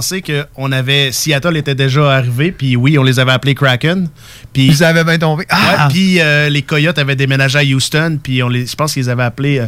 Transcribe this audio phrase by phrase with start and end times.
[0.00, 1.12] penser qu'on avait.
[1.12, 4.08] Seattle était déjà arrivé, puis oui, on les avait appelés Kraken.
[4.52, 4.66] Puis.
[4.68, 5.44] Ils avaient bien tombé.
[5.50, 5.88] Ah!
[5.90, 9.22] Puis euh, les Coyotes avaient déménagé à Houston, puis on les, je pense qu'ils avaient
[9.24, 9.66] appelé euh,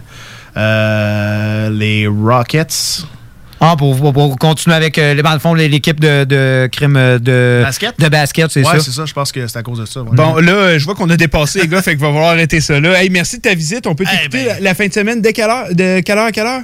[0.56, 3.04] euh, les Rockets.
[3.64, 7.60] Ah, pour, pour- pour continuer avec, euh, dans le fond, l'équipe de, de crime de
[7.62, 7.94] Basket?
[8.00, 8.80] De basket, c'est Ouais, ça.
[8.80, 10.00] c'est ça, je pense que c'est à cause de ça.
[10.02, 12.80] Bon, là, je vois qu'on a dépassé, les gars, fait qu'il va falloir arrêter ça
[12.80, 13.00] là.
[13.00, 13.86] Hey, merci de ta visite.
[13.86, 14.54] On peut Eh t'écouter ben.
[14.54, 15.66] la, la fin de semaine dès quelle heure?
[15.72, 16.62] De quelle heure à quelle heure?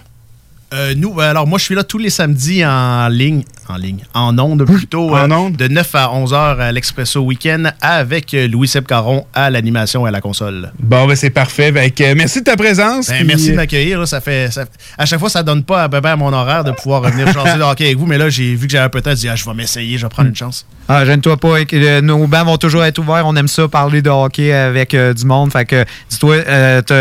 [0.74, 4.38] Euh, nous, alors moi, je suis là tous les samedis en ligne, en ligne, en
[4.38, 8.84] ondes plutôt, En euh, de 9 à 11 heures à l'Expresso Week-end avec euh, Louis-Seb
[8.84, 10.70] Caron à l'animation et à la console.
[10.78, 11.72] Bon, ben c'est parfait.
[11.74, 13.08] Euh, merci de ta présence.
[13.08, 14.06] Ben, puis, merci de m'accueillir.
[14.06, 14.66] Ça fait, ça-
[14.98, 17.32] à chaque fois, ça donne pas à peu près à mon horaire de pouvoir revenir
[17.32, 19.10] jaser de hockey avec vous, mais là, j'ai vu que j'avais un peu de temps,
[19.10, 20.66] j'ai dit, ah, je vais m'essayer, je vais prendre une chance.
[20.86, 21.54] Ah, gêne-toi pas.
[22.02, 23.26] Nos bancs vont toujours être ouverts.
[23.26, 25.50] On aime ça, parler de hockey avec du monde.
[25.50, 26.36] Fait que, dis-toi,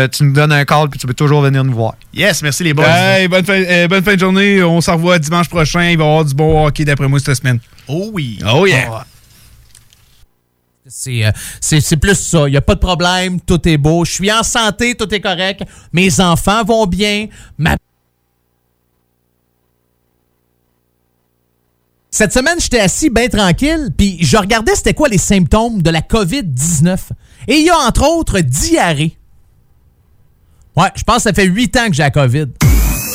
[0.08, 1.94] tu nous donnes un call puis tu peux toujours venir nous voir.
[2.14, 2.86] Yes, merci les boys.
[2.88, 4.62] Hey, bonne, fin, euh, bonne fin de journée.
[4.62, 5.90] On se revoit dimanche prochain.
[5.90, 7.58] Il va y avoir du bon hockey d'après moi cette semaine.
[7.86, 8.38] Oh oui.
[8.52, 9.04] Oh yeah.
[10.86, 12.48] C'est euh, c'est- c'est plus ça.
[12.48, 13.40] Il n'y a pas de problème.
[13.40, 14.04] Tout est beau.
[14.04, 14.94] Je suis en santé.
[14.94, 15.62] Tout est correct.
[15.92, 17.26] Mes enfants vont bien.
[17.58, 17.76] Ma
[22.10, 26.00] Cette semaine, j'étais assis bien tranquille, puis je regardais c'était quoi les symptômes de la
[26.00, 26.98] COVID-19.
[27.46, 29.16] Et il y a entre autres diarrhée.
[30.74, 32.46] Ouais, je pense que ça fait huit ans que j'ai la COVID.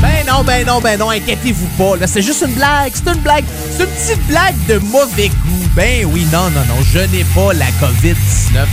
[0.00, 0.19] monette.
[0.20, 1.96] Ben non, ben non, ben non, inquiétez-vous pas.
[1.96, 2.92] Là, c'est juste une blague.
[2.94, 3.44] C'est une blague.
[3.70, 5.68] C'est une petite blague de mauvais goût.
[5.74, 6.82] Ben oui, non, non, non.
[6.92, 8.66] Je n'ai pas la COVID-19.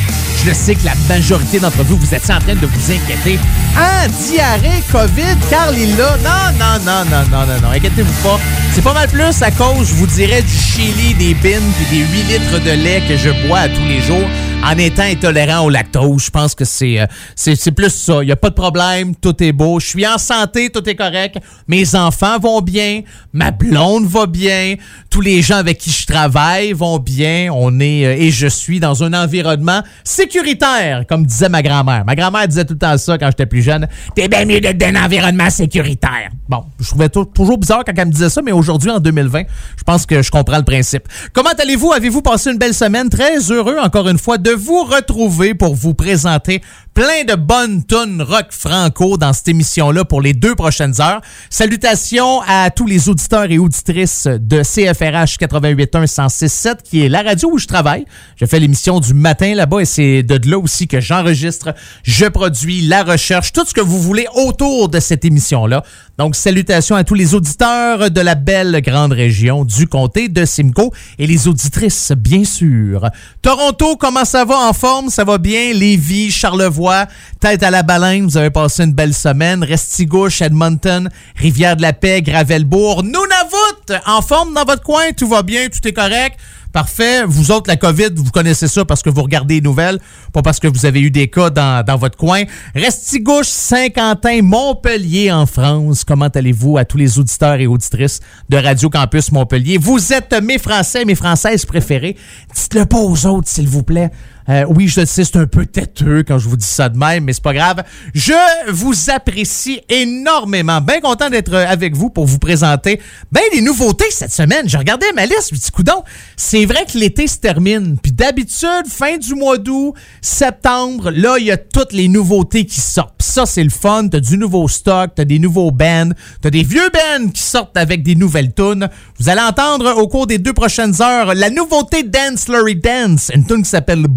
[0.45, 3.39] Je sais que la majorité d'entre vous, vous étiez en train de vous inquiéter.
[3.77, 6.17] Ah, diarrhée, COVID, Carl est là.
[6.17, 7.71] Non, non, non, non, non, non, non.
[7.71, 8.39] Inquiétez-vous pas.
[8.73, 12.05] C'est pas mal plus à cause, je vous dirais, du chili, des bines puis des
[12.05, 14.27] 8 litres de lait que je bois à tous les jours
[14.63, 16.25] en étant intolérant au lactose.
[16.25, 17.05] Je pense que c'est euh,
[17.35, 18.21] c'est plus ça.
[18.21, 19.79] Il n'y a pas de problème, tout est beau.
[19.79, 21.36] Je suis en santé, tout est correct.
[21.67, 23.01] Mes enfants vont bien,
[23.33, 24.75] ma blonde va bien,
[25.09, 27.49] tous les gens avec qui je travaille vont bien.
[27.53, 32.03] On est euh, et je suis dans un environnement sécuritaire, comme disait ma grand-mère.
[32.05, 33.87] Ma grand-mère disait tout le temps ça quand j'étais plus jeune.
[34.15, 36.29] T'es bien mieux d'être dans un environnement sécuritaire.
[36.49, 39.43] Bon, je trouvais tou- toujours bizarre quand elle me disait ça, mais aujourd'hui, en 2020,
[39.77, 41.07] je pense que je comprends le principe.
[41.33, 41.91] Comment allez-vous?
[41.91, 43.09] Avez-vous passé une belle semaine?
[43.09, 46.61] Très heureux, encore une fois, de vous retrouver pour vous présenter
[46.97, 51.21] plein de bonnes tunes rock franco dans cette émission-là pour les deux prochaines heures.
[51.47, 57.51] Salutations à tous les auditeurs et auditrices de CFRH 88.1 106.7, qui est la radio
[57.51, 58.05] où je travaille.
[58.35, 62.81] Je fais l'émission du matin là-bas et c'est de là aussi que j'enregistre, je produis
[62.87, 65.83] la recherche, tout ce que vous voulez autour de cette émission-là.
[66.17, 70.91] Donc, salutations à tous les auditeurs de la belle grande région du comté de Simcoe
[71.19, 73.07] et les auditrices, bien sûr.
[73.43, 75.09] Toronto, comment ça va en forme?
[75.11, 75.73] Ça va bien?
[75.73, 77.05] Lévis, Charlevoix,
[77.39, 79.63] tête à la baleine, vous avez passé une belle semaine.
[79.63, 85.11] Restigouche, Edmonton, Rivière-de-la-Paix, Gravelbourg, Nunavut, en forme dans votre coin?
[85.15, 85.67] Tout va bien?
[85.69, 86.39] Tout est correct?
[86.77, 87.23] Parfait.
[87.25, 89.97] Vous autres, la COVID, vous connaissez ça parce que vous regardez les nouvelles,
[90.31, 92.43] pas parce que vous avez eu des cas dans, votre coin.
[92.75, 96.03] Restigouche, Saint-Quentin, Montpellier en France.
[96.03, 99.79] Comment allez-vous à tous les auditeurs et auditrices de Radio Campus Montpellier?
[99.79, 102.15] Vous êtes mes Français, mes Françaises préférées.
[102.53, 104.11] Dites-le pas aux autres, s'il vous plaît.
[104.49, 106.97] Euh, oui, je le sais, c'est un peu têteux quand je vous dis ça de
[106.97, 107.83] même, mais c'est pas grave.
[108.13, 110.79] Je vous apprécie énormément.
[110.79, 114.67] Bien content d'être avec vous pour vous présenter ben les nouveautés cette semaine.
[114.69, 116.03] J'ai regardé ma liste, puis coudon,
[116.37, 117.97] c'est vrai que l'été se termine.
[118.01, 122.79] Puis d'habitude, fin du mois d'août, septembre, là, il y a toutes les nouveautés qui
[122.79, 123.15] sortent.
[123.17, 124.07] Puis ça, c'est le fun.
[124.09, 128.03] T'as du nouveau stock, t'as des nouveaux bands, t'as des vieux bands qui sortent avec
[128.03, 128.87] des nouvelles tunes.
[129.19, 133.45] Vous allez entendre au cours des deux prochaines heures la nouveauté Dance Lurry Dance, une
[133.45, 134.07] tune qui s'appelle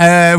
[0.00, 0.38] Euh,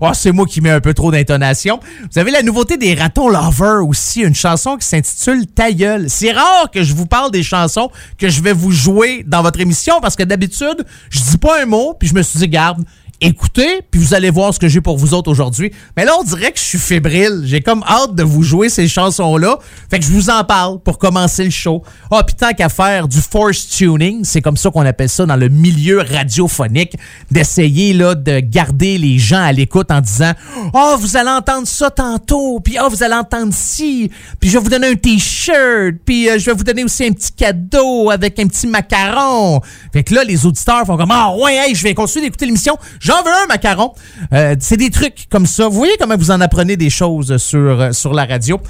[0.00, 1.80] oh, c'est moi qui mets un peu trop d'intonation.
[2.12, 6.08] Vous avez la nouveauté des Ratons Lovers aussi, une chanson qui s'intitule Ta gueule.
[6.08, 9.60] C'est rare que je vous parle des chansons que je vais vous jouer dans votre
[9.60, 12.84] émission parce que d'habitude, je dis pas un mot, puis je me suis dit, garde,
[13.22, 15.72] écoutez, puis vous allez voir ce que j'ai pour vous autres aujourd'hui.
[15.96, 17.42] Mais là, on dirait que je suis fébrile.
[17.44, 19.58] J'ai comme hâte de vous jouer ces chansons-là.
[19.88, 21.82] Fait que je vous en parle pour commencer le show.
[22.10, 25.24] Ah, oh, puis tant qu'à faire du force tuning, c'est comme ça qu'on appelle ça
[25.24, 26.96] dans le milieu radiophonique,
[27.30, 30.32] d'essayer là de garder les gens à l'écoute en disant
[30.74, 34.10] "Oh, vous allez entendre ça tantôt, puis oh, vous allez entendre ci,
[34.40, 37.12] puis je vais vous donner un t-shirt, puis euh, je vais vous donner aussi un
[37.12, 39.60] petit cadeau avec un petit macaron."
[39.92, 42.76] Fait que là les auditeurs font comme "Ah ouais, hey, je vais continuer d'écouter l'émission.
[43.12, 43.92] J'en veux un macaron."
[44.32, 45.68] Euh, c'est des trucs comme ça.
[45.68, 48.60] Vous voyez comment vous en apprenez des choses sur euh, sur la radio?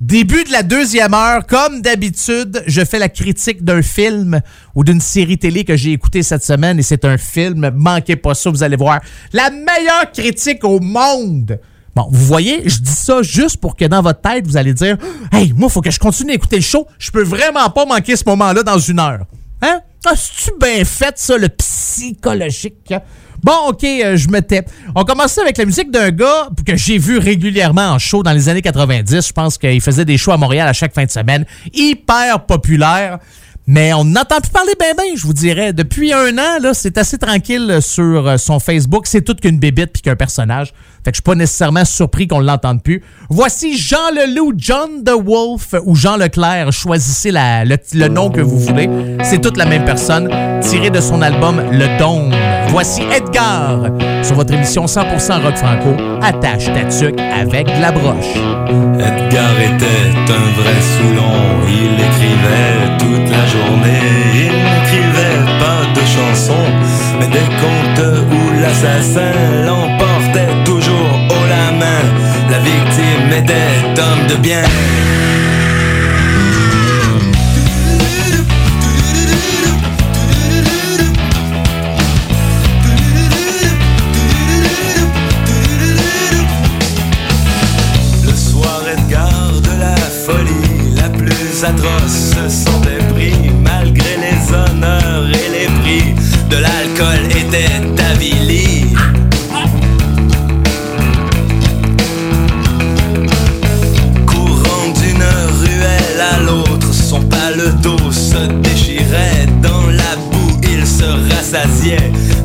[0.00, 4.40] Début de la deuxième heure, comme d'habitude, je fais la critique d'un film
[4.74, 7.70] ou d'une série télé que j'ai écouté cette semaine et c'est un film.
[7.76, 9.00] Manquez pas ça, vous allez voir.
[9.32, 11.60] La meilleure critique au monde.
[11.94, 14.96] Bon, vous voyez, je dis ça juste pour que dans votre tête, vous allez dire
[15.30, 16.88] Hey, moi, faut que je continue d'écouter le show.
[16.98, 19.26] Je peux vraiment pas manquer ce moment-là dans une heure.
[19.60, 19.82] Hein?
[20.04, 22.92] Ah, tu bien fait, ça, le psychologique?
[23.42, 24.64] Bon, OK, euh, je me tais.
[24.94, 28.48] On commençait avec la musique d'un gars que j'ai vu régulièrement en show dans les
[28.48, 29.26] années 90.
[29.26, 31.44] Je pense qu'il faisait des shows à Montréal à chaque fin de semaine.
[31.72, 33.18] Hyper populaire.
[33.66, 35.72] Mais on n'entend plus parler ben ben, je vous dirais.
[35.72, 39.06] Depuis un an, là, c'est assez tranquille sur euh, son Facebook.
[39.06, 40.72] C'est tout qu'une bébite puis qu'un personnage.
[41.04, 43.02] Fait que je suis pas nécessairement surpris qu'on l'entende plus.
[43.28, 46.72] Voici Jean Leloup, John the Wolf ou Jean Leclerc.
[46.72, 48.88] Choisissez le, nom que vous voulez.
[49.24, 50.28] C'est toute la même personne,
[50.60, 52.32] tiré de son album Le Dôme.
[52.68, 53.80] Voici Edgar
[54.22, 55.96] sur votre émission 100% rock franco.
[56.22, 58.34] Attache ta avec de la broche.
[58.94, 61.66] Edgar était un vrai Soulon.
[61.68, 64.00] Il écrivait toute la journée.
[64.34, 66.70] Il n'écrivait pas de chansons,
[67.18, 69.32] mais des contes où l'assassin
[69.66, 70.01] l'emportait
[89.60, 92.31] de la folie la plus atroce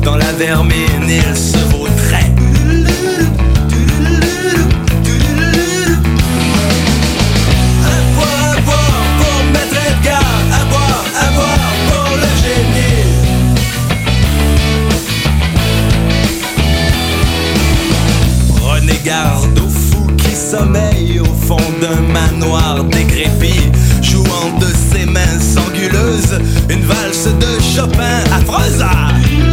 [0.02, 2.30] Dans la vermine, il se vautrait.
[7.84, 13.06] À boire, à boire pour mettre Edgar, à boire, à boire pour le génie.
[18.56, 23.57] Prenez garde aux fous qui sommeillent au fond d'un manoir décrépit,
[27.26, 28.84] de Chopin affreuse.
[29.24, 29.47] D'une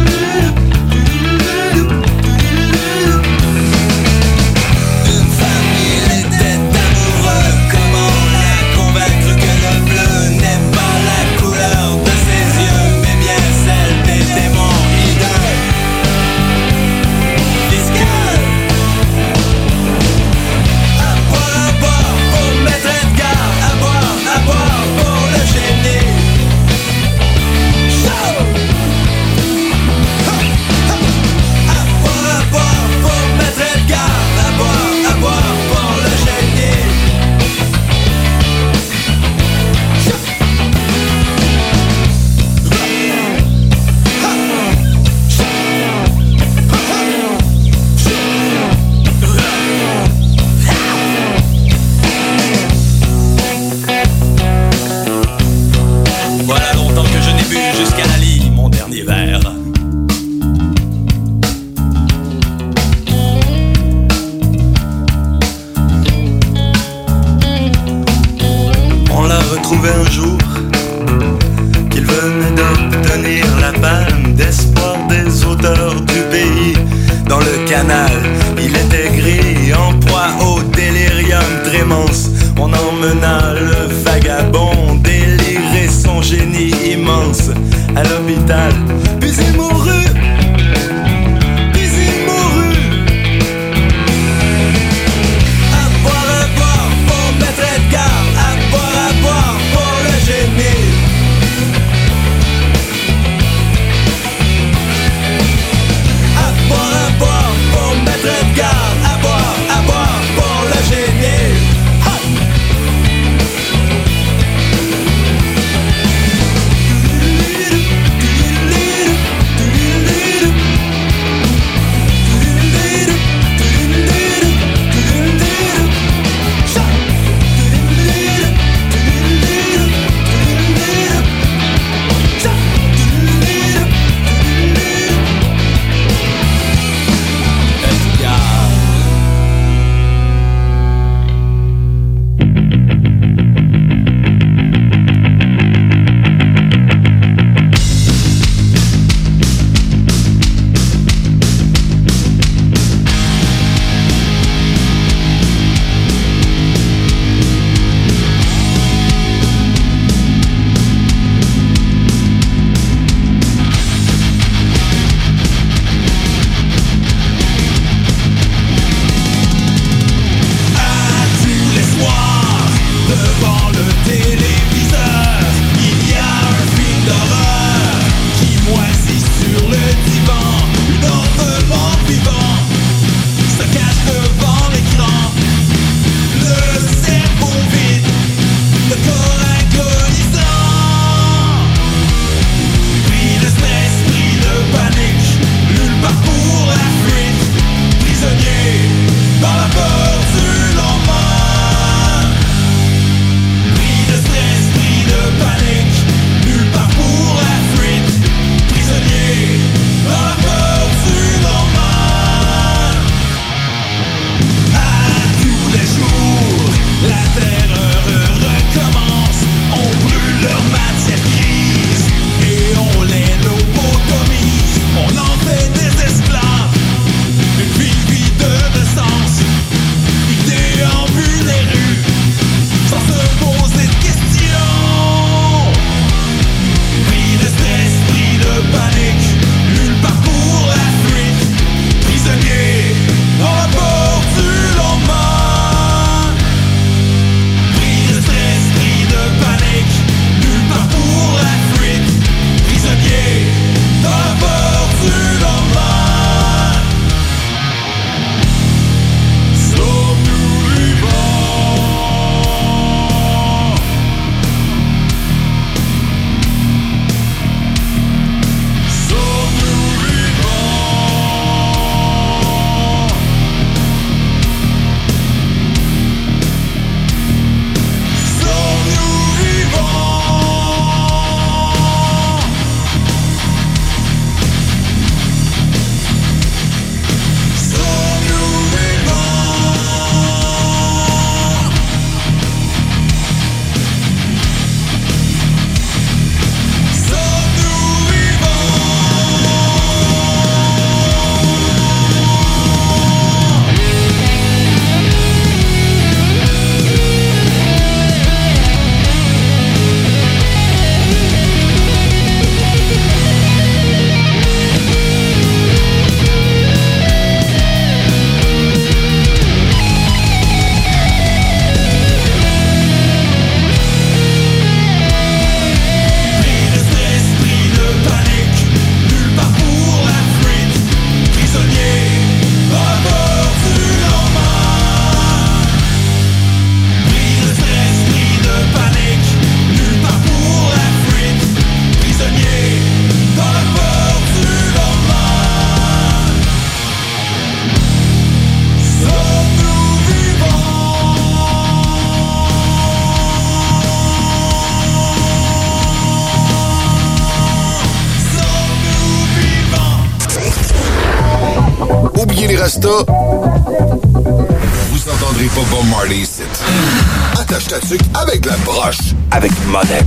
[369.74, 370.05] Avec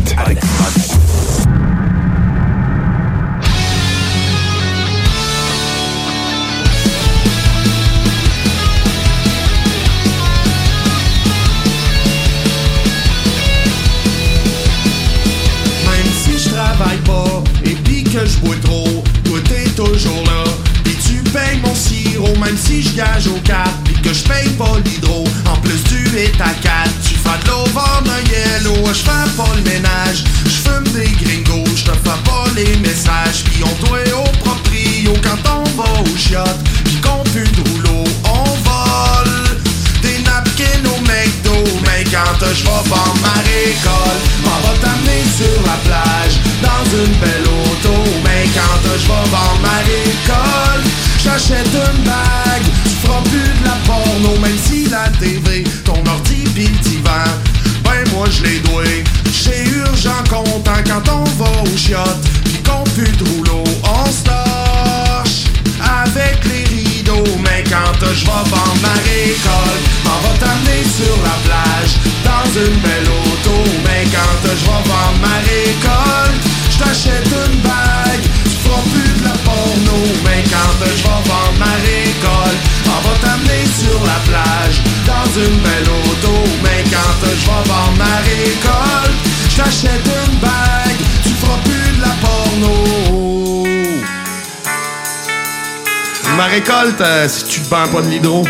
[96.71, 98.43] Euh, si tu te vends pas de l'hydro,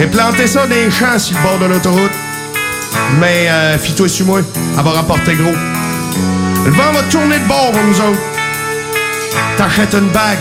[0.00, 2.10] et planter ça dans les champs sur le bord de l'autoroute.
[3.20, 4.40] Mais euh, fie-toi sur moi,
[4.76, 5.54] elle va rapporter gros.
[6.64, 8.18] Le vent va tourner de bord pour nous autres.
[9.56, 10.38] T'achètes une bague,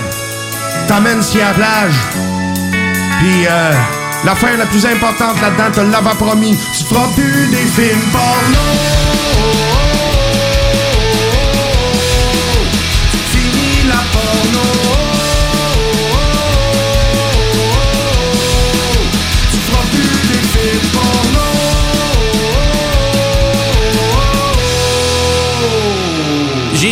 [0.87, 1.95] t'amènes sur la plage.
[3.19, 3.71] Puis euh,
[4.25, 8.96] l'affaire la plus importante là-dedans, te l'avais promis, tu feras plus des films porno.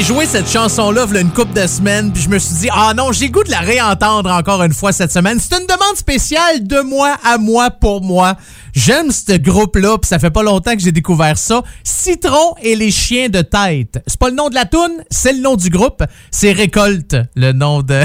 [0.05, 3.11] Joué cette chanson-là v'là une couple de semaines, puis je me suis dit, ah non,
[3.11, 5.39] j'ai goût de la réentendre encore une fois cette semaine.
[5.39, 8.35] C'est une demande spéciale de moi à moi pour moi.
[8.73, 11.63] J'aime ce groupe-là, puis ça fait pas longtemps que j'ai découvert ça.
[12.05, 13.99] Citron et les chiens de tête.
[14.05, 16.03] C'est pas le nom de la toune, c'est le nom du groupe.
[16.29, 18.01] C'est Récolte, le nom de...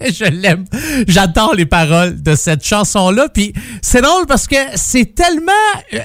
[0.00, 0.64] je l'aime.
[1.06, 3.28] J'adore les paroles de cette chanson-là.
[3.28, 5.52] Puis c'est drôle parce que c'est tellement...
[5.94, 5.98] euh,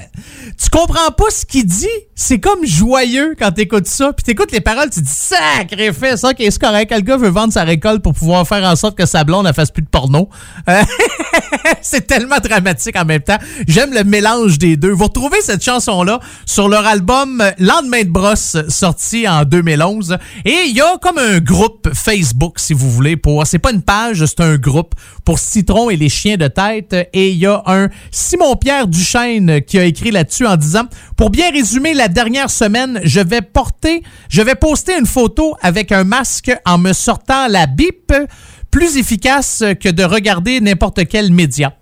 [0.56, 1.88] tu comprends pas ce qu'il dit.
[2.14, 4.12] C'est comme joyeux quand t'écoutes ça.
[4.12, 6.92] Puis t'écoutes les paroles, tu dis sacré fait ça, qui est correct.
[6.92, 9.52] Le gars veut vendre sa récolte pour pouvoir faire en sorte que sa blonde ne
[9.52, 10.28] fasse plus de porno.
[10.68, 10.82] Euh,
[11.82, 13.38] c'est tellement dramatique en même temps.
[13.66, 14.92] J'aime le mélange des deux.
[14.92, 16.20] Vous retrouvez cette chanson-là
[16.52, 20.18] sur leur album Lendemain de brosse, sorti en 2011.
[20.44, 23.46] Et il y a comme un groupe Facebook, si vous voulez, pour...
[23.46, 24.94] C'est pas une page, c'est un groupe
[25.24, 27.08] pour Citron et les chiens de tête.
[27.14, 30.84] Et il y a un Simon-Pierre Duchesne qui a écrit là-dessus en disant,
[31.16, 35.90] pour bien résumer la dernière semaine, je vais porter, je vais poster une photo avec
[35.90, 38.12] un masque en me sortant la bip,
[38.70, 41.72] plus efficace que de regarder n'importe quel média.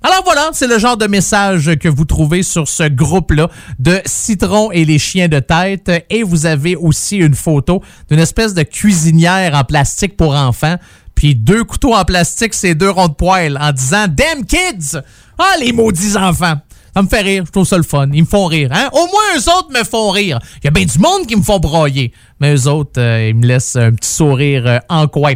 [0.00, 3.48] Alors voilà, c'est le genre de message que vous trouvez sur ce groupe-là
[3.80, 5.90] de Citron et les chiens de tête.
[6.08, 10.76] Et vous avez aussi une photo d'une espèce de cuisinière en plastique pour enfants.
[11.16, 14.98] Puis deux couteaux en plastique, c'est deux ronds de poêle en disant «Damn kids!»
[15.38, 16.60] Ah, les maudits enfants!
[16.94, 18.08] Ça me fait rire, je trouve ça le fun.
[18.12, 18.70] Ils me font rire.
[18.72, 18.88] Hein?
[18.92, 20.38] Au moins, eux autres me font rire.
[20.56, 22.12] Il y a bien du monde qui me font broyer.
[22.40, 25.34] Mais eux autres, euh, ils me laissent un petit sourire euh, en coin.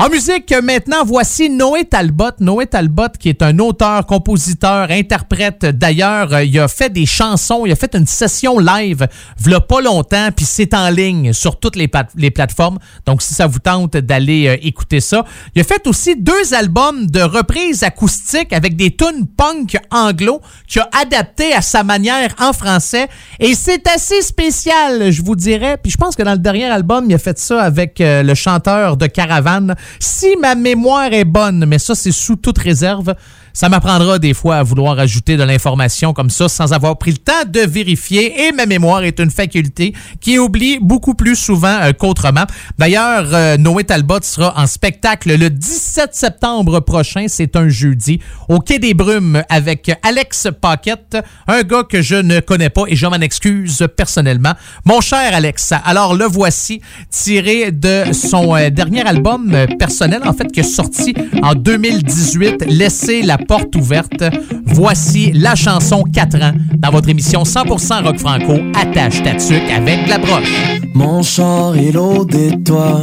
[0.00, 2.32] En musique, maintenant, voici Noé Talbot.
[2.40, 5.64] Noé Talbot, qui est un auteur, compositeur, interprète.
[5.64, 7.66] D'ailleurs, euh, il a fait des chansons.
[7.66, 9.06] Il a fait une session live,
[9.38, 12.78] v'là pas longtemps, puis c'est en ligne sur toutes les, plateformes.
[13.06, 15.24] Donc, si ça vous tente d'aller écouter ça.
[15.54, 20.82] Il a fait aussi deux albums de reprises acoustiques avec des tunes punk anglo qu'il
[20.82, 23.08] a adapté à sa manière en français.
[23.38, 25.78] Et c'est assez spécial, je vous dirais.
[25.80, 28.34] Puis je pense que dans le dernier album, il a fait ça avec euh, le
[28.34, 29.74] chanteur de Caravane.
[29.98, 33.14] Si ma mémoire est bonne, mais ça, c'est sous toute réserve.
[33.60, 37.18] Ça m'apprendra des fois à vouloir ajouter de l'information comme ça sans avoir pris le
[37.18, 38.46] temps de vérifier.
[38.46, 42.44] Et ma mémoire est une faculté qui oublie beaucoup plus souvent euh, qu'autrement.
[42.78, 47.26] D'ailleurs, euh, Noé Talbot sera en spectacle le 17 septembre prochain.
[47.28, 52.40] C'est un jeudi au Quai des Brumes avec Alex Paquette, un gars que je ne
[52.40, 54.54] connais pas et je m'en excuse personnellement.
[54.86, 60.50] Mon cher Alex, alors le voici tiré de son euh, dernier album personnel, en fait,
[60.50, 64.22] qui est sorti en 2018, Laissez la porte ouverte.
[64.64, 70.06] Voici la chanson 4 ans dans votre émission 100% rock franco, attache ta tuque avec
[70.08, 70.54] la broche.
[70.94, 73.02] Mon char est l'eau des toits,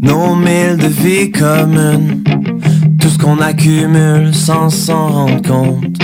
[0.00, 2.24] nos mille de vie communes,
[2.98, 5.98] tout ce qu'on accumule sans s'en rendre compte.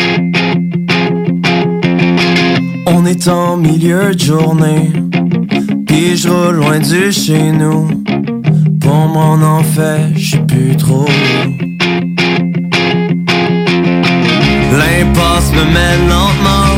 [2.87, 4.93] On est en milieu de journée,
[5.87, 7.89] puis je roule loin du chez nous.
[8.83, 11.07] Pour mon en fait, je plus trop.
[14.73, 16.75] L'impasse me mène lentement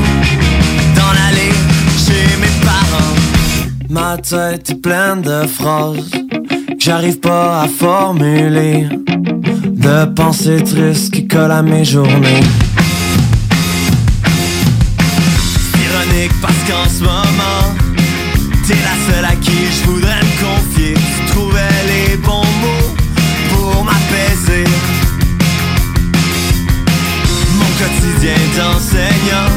[0.95, 1.55] dans l'allée
[1.97, 3.15] chez mes parents.
[3.89, 8.89] Ma tête est pleine de phrases que j'arrive pas à formuler.
[9.65, 12.43] De pensées tristes qui collent à mes journées.
[15.89, 17.75] ironique parce qu'en ce moment,
[18.67, 20.08] t'es la seule à qui je voudrais
[28.29, 29.51] quotidien d'enseignant,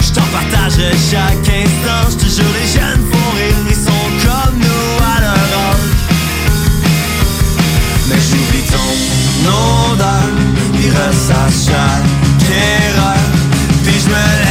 [0.00, 2.10] je t'en partagerai chaque instant.
[2.10, 5.88] Je te jure, les jeunes font rire, ils sont comme nous à leur âge.
[8.08, 10.28] Mais j'oublie ton odeur,
[10.74, 13.16] puis ressasse chaque erreur.
[13.84, 14.47] Puis je me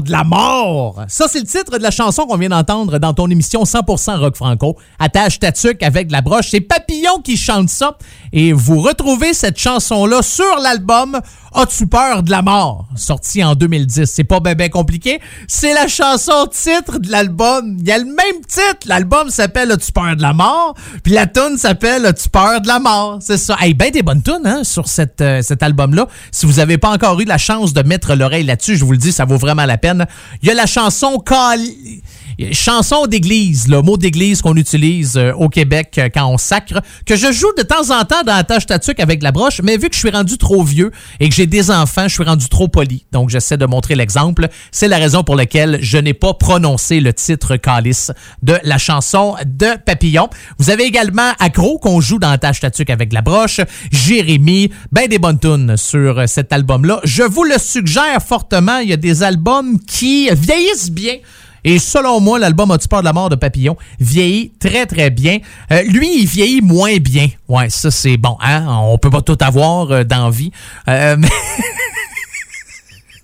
[0.00, 1.02] de la mort?
[1.08, 4.36] Ça, c'est le titre de la chanson qu'on vient d'entendre dans ton émission 100% Rock
[4.36, 4.76] Franco.
[4.98, 5.52] Attache ta
[5.82, 6.48] avec la broche.
[6.50, 7.96] C'est Papillon qui chante ça.
[8.32, 11.20] Et vous retrouvez cette chanson-là sur l'album
[11.54, 12.86] As-tu peur de la mort?
[12.96, 14.10] Sorti en 2010.
[14.10, 15.20] C'est pas bien compliqué.
[15.46, 17.76] C'est la chanson titre de l'album.
[17.78, 18.86] Il y a le même titre.
[18.86, 20.74] L'album s'appelle As-tu peur de la mort?
[21.02, 23.18] Puis la tune s'appelle As-tu peur de la mort?
[23.20, 23.56] C'est ça.
[23.60, 26.08] Hey, ben des bonnes tunes, hein, sur cette, euh, cet album-là.
[26.30, 28.98] Si vous avez pas encore eu la chance de mettre l'oreille là-dessus, je vous le
[28.98, 30.06] dis, ça vaut vraiment la peine.
[30.42, 32.02] Il y a la chanson Cali
[32.52, 37.16] chanson d'église, le mot d'église qu'on utilise euh, au Québec euh, quand on sacre, que
[37.16, 39.88] je joue de temps en temps dans la tâche tatuc avec la broche, mais vu
[39.88, 40.90] que je suis rendu trop vieux
[41.20, 43.04] et que j'ai des enfants, je suis rendu trop poli.
[43.12, 44.48] Donc, j'essaie de montrer l'exemple.
[44.70, 48.10] C'est la raison pour laquelle je n'ai pas prononcé le titre calice
[48.42, 50.28] de la chanson de Papillon.
[50.58, 55.08] Vous avez également Accro qu'on joue dans la tâche tatuc avec la broche, Jérémy, ben
[55.08, 57.00] des bonnes tunes sur cet album-là.
[57.04, 58.78] Je vous le suggère fortement.
[58.78, 61.16] Il y a des albums qui vieillissent bien.
[61.64, 65.38] Et selon moi, l'album peur de la mort de Papillon vieillit très, très bien.
[65.70, 67.28] Euh, lui, il vieillit moins bien.
[67.48, 68.36] Ouais, ça, c'est bon.
[68.40, 68.66] Hein?
[68.68, 70.50] On peut pas tout avoir euh, dans vie.
[70.88, 71.16] Euh.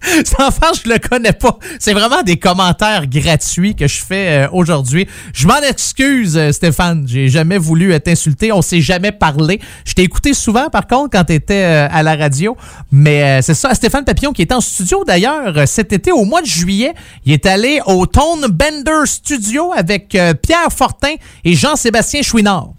[0.24, 1.58] Cet enfant, je le connais pas.
[1.80, 5.08] C'est vraiment des commentaires gratuits que je fais euh, aujourd'hui.
[5.32, 7.04] Je m'en excuse, euh, Stéphane.
[7.08, 8.52] J'ai jamais voulu euh, t'insulter.
[8.52, 9.60] On s'est jamais parlé.
[9.84, 12.56] Je t'ai écouté souvent, par contre, quand tu à la radio.
[12.92, 16.46] Mais c'est ça, Stéphane Papillon, qui est en studio d'ailleurs cet été, au mois de
[16.46, 16.94] juillet.
[17.24, 20.08] Il est allé au Tone Bender Studio avec
[20.42, 22.70] Pierre Fortin et Jean-Sébastien Chouinard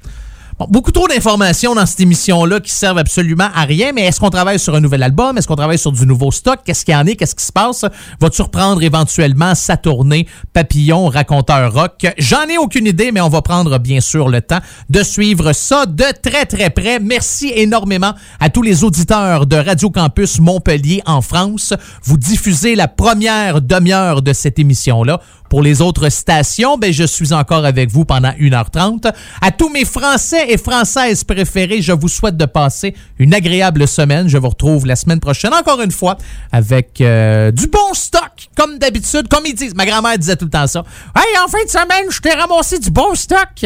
[0.67, 4.59] beaucoup trop d'informations dans cette émission-là qui servent absolument à rien, mais est-ce qu'on travaille
[4.59, 5.37] sur un nouvel album?
[5.37, 6.59] Est-ce qu'on travaille sur du nouveau stock?
[6.65, 7.15] Qu'est-ce qu'il y en est?
[7.15, 7.85] Qu'est-ce qui se passe?
[8.19, 12.07] Va-tu reprendre éventuellement sa tournée Papillon, raconteur rock?
[12.17, 15.85] J'en ai aucune idée, mais on va prendre bien sûr le temps de suivre ça
[15.85, 16.99] de très très près.
[16.99, 21.73] Merci énormément à tous les auditeurs de Radio Campus Montpellier en France.
[22.03, 25.21] Vous diffusez la première demi-heure de cette émission-là.
[25.49, 29.11] Pour les autres stations, ben, je suis encore avec vous pendant 1h30.
[29.41, 34.27] À tous mes Français et Françaises préférés, je vous souhaite de passer une agréable semaine.
[34.27, 36.17] Je vous retrouve la semaine prochaine, encore une fois,
[36.51, 39.73] avec euh, du bon stock, comme d'habitude, comme ils disent.
[39.73, 40.83] Ma grand-mère disait tout le temps ça.
[41.15, 43.65] Hey, en fin de semaine, je t'ai ramassé du bon stock.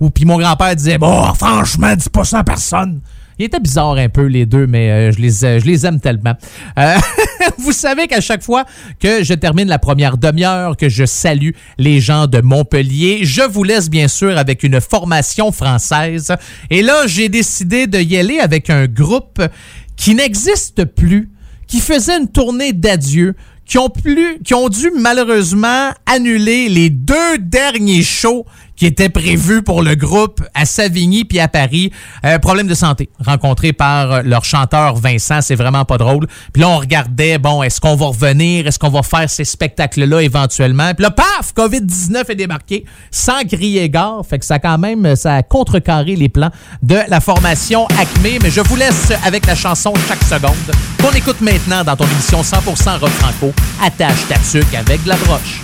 [0.00, 3.00] Ou puis mon grand-père disait, bon, franchement, dis pas ça à personne.
[3.40, 5.98] Il était bizarre un peu les deux, mais euh, je, les, euh, je les aime
[5.98, 6.34] tellement.
[6.78, 6.94] Euh,
[7.58, 8.66] vous savez qu'à chaque fois
[9.00, 13.64] que je termine la première demi-heure, que je salue les gens de Montpellier, je vous
[13.64, 16.34] laisse bien sûr avec une formation française.
[16.68, 19.40] Et là, j'ai décidé de y aller avec un groupe
[19.96, 21.30] qui n'existe plus,
[21.66, 28.44] qui faisait une tournée d'adieu, qui ont dû malheureusement annuler les deux derniers shows
[28.80, 31.92] qui était prévu pour le groupe à Savigny puis à Paris.
[32.24, 36.26] Euh, problème de santé rencontré par euh, leur chanteur Vincent, c'est vraiment pas drôle.
[36.54, 40.04] Puis là on regardait bon, est-ce qu'on va revenir, est-ce qu'on va faire ces spectacles
[40.04, 40.94] là éventuellement?
[40.94, 45.34] Puis là paf, Covid-19 est débarqué sans crier gare, fait que ça quand même ça
[45.34, 46.50] a contrecarré les plans
[46.82, 50.56] de la formation Acme, mais je vous laisse avec la chanson chaque seconde
[51.02, 53.52] qu'on écoute maintenant dans ton émission 100% rock franco.
[53.84, 55.60] Attache ta avec de la broche.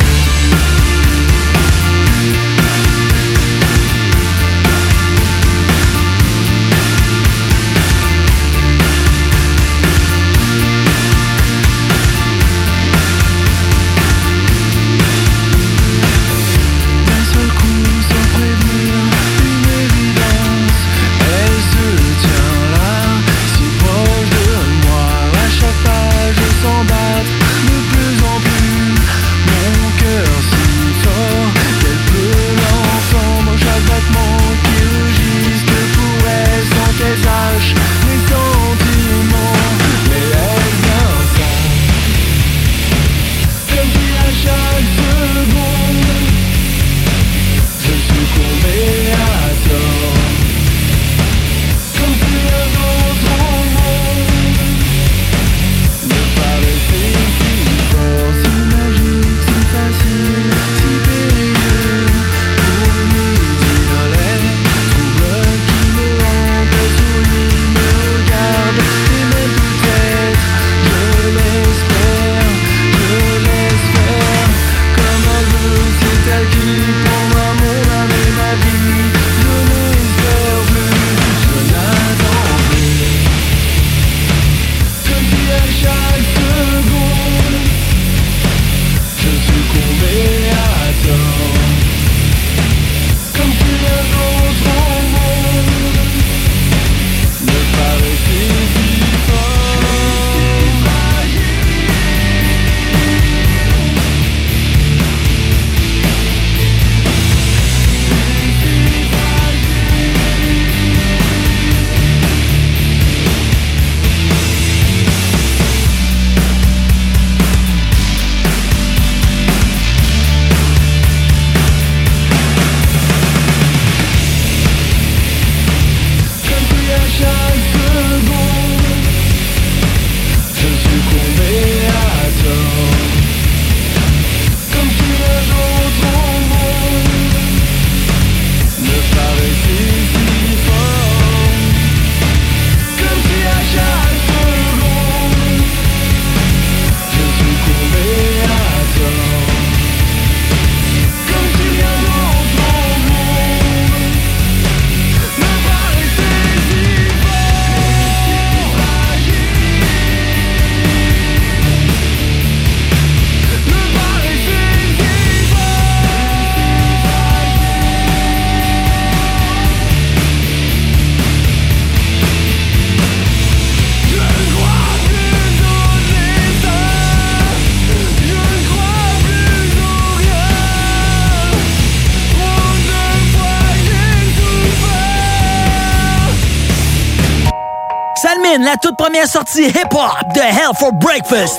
[189.27, 191.59] La sortie hip-hop de Hell for Breakfast.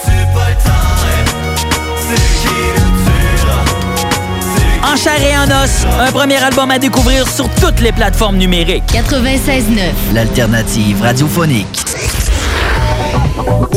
[4.83, 8.83] En chair et en os, un premier album à découvrir sur toutes les plateformes numériques.
[8.93, 10.13] 96.9.
[10.13, 11.83] L'alternative radiophonique.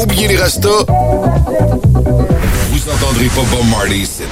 [0.01, 0.87] Oubliez les restos.
[0.87, 4.23] Vous entendrez pas Bob Marley ici.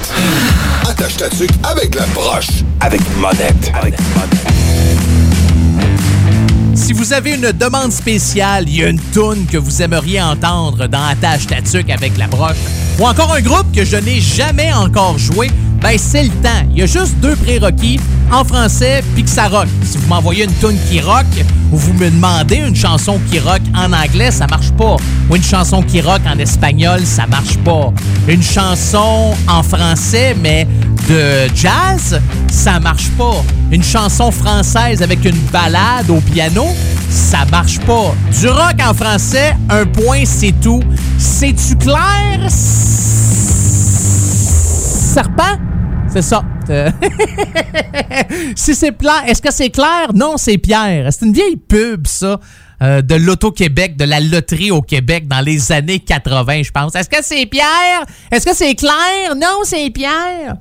[0.89, 2.47] Attache ta tuque avec la broche.
[2.79, 3.71] Avec monette.
[3.77, 4.48] Avec Si
[7.09, 11.03] vous avez une demande spéciale, il y a une toune que vous aimeriez entendre dans
[11.03, 12.57] Attache ta tuque avec la broche,
[12.99, 15.49] ou encore un groupe que je n'ai jamais encore joué,
[15.81, 16.67] ben c'est le temps.
[16.69, 17.99] Il y a juste deux prérequis
[18.31, 19.67] en français puis que ça rock.
[19.83, 21.25] Si vous m'envoyez une tune qui rock
[21.71, 24.97] ou vous me demandez une chanson qui rock en anglais, ça marche pas.
[25.31, 27.91] Ou une chanson qui rock en espagnol, ça marche pas.
[28.27, 30.67] Une chanson en français mais
[31.09, 33.43] de jazz, ça marche pas.
[33.71, 36.67] Une chanson française avec une balade au piano,
[37.09, 38.13] ça marche pas.
[38.39, 40.81] Du rock en français, un point, c'est tout.
[41.17, 42.39] C'est-tu clair?
[45.13, 45.57] Serpent?
[46.11, 46.43] C'est ça.
[46.69, 46.91] Euh,
[48.55, 50.11] si c'est plat, est-ce que c'est clair?
[50.13, 51.09] Non, c'est Pierre.
[51.11, 52.39] C'est une vieille pub, ça.
[52.81, 56.95] euh, de l'Auto-Québec, de la loterie au Québec dans les années 80, je pense.
[56.95, 58.05] Est-ce que c'est Pierre?
[58.31, 59.35] Est-ce que c'est clair?
[59.35, 60.55] Non, c'est Pierre.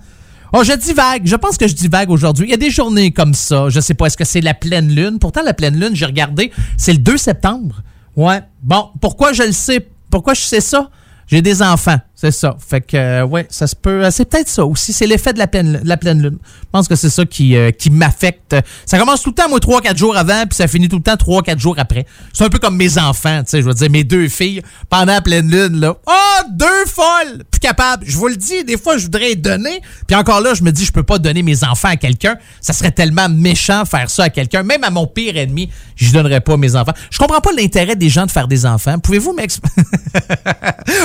[0.52, 1.26] Oh, je dis vague.
[1.26, 2.46] Je pense que je dis vague aujourd'hui.
[2.46, 3.68] Il y a des journées comme ça.
[3.68, 5.18] Je sais pas, est-ce que c'est la pleine lune?
[5.18, 7.82] Pourtant, la pleine lune, j'ai regardé, c'est le 2 septembre.
[8.16, 8.40] Ouais.
[8.62, 9.86] Bon, pourquoi je le sais?
[10.10, 10.90] Pourquoi je sais ça?
[11.26, 12.56] J'ai des enfants, c'est ça.
[12.58, 14.04] Fait que, euh, ouais, ça se peut.
[14.04, 14.92] euh, C'est peut-être ça aussi.
[14.92, 16.38] C'est l'effet de la pleine, la pleine lune.
[16.42, 18.56] Je pense que c'est ça qui, euh, qui m'affecte.
[18.86, 21.14] Ça commence tout le temps, moi, 3-4 jours avant, puis ça finit tout le temps
[21.14, 22.06] 3-4 jours après.
[22.32, 25.12] C'est un peu comme mes enfants, tu sais, je veux dire, mes deux filles, pendant
[25.12, 25.94] la pleine lune, là.
[26.08, 27.44] Oh, deux folles!
[27.52, 28.04] Plus capable.
[28.04, 29.80] Je vous le dis, des fois, je voudrais donner.
[30.08, 32.36] Puis encore là, je me dis, je peux pas donner mes enfants à quelqu'un.
[32.60, 34.64] Ça serait tellement méchant faire ça à quelqu'un.
[34.64, 36.94] Même à mon pire ennemi, je donnerais pas mes enfants.
[37.12, 38.98] Je comprends pas l'intérêt des gens de faire des enfants.
[38.98, 39.82] Pouvez-vous m'expliquer?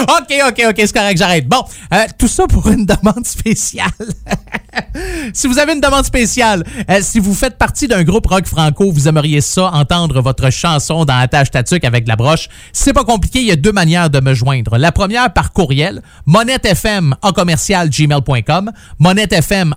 [0.08, 1.48] OK, OK, OK, j'arrête.
[1.48, 1.64] Bon,
[1.94, 3.92] euh, tout ça pour une demande spéciale.
[5.34, 8.92] si vous avez une demande spéciale, euh, si vous faites partie d'un groupe rock franco,
[8.92, 13.40] vous aimeriez ça, entendre votre chanson dans Attache Tatuc avec la broche, c'est pas compliqué,
[13.40, 14.78] il y a deux manières de me joindre.
[14.78, 19.76] La première par courriel, monettefm en gmail.com, monettefm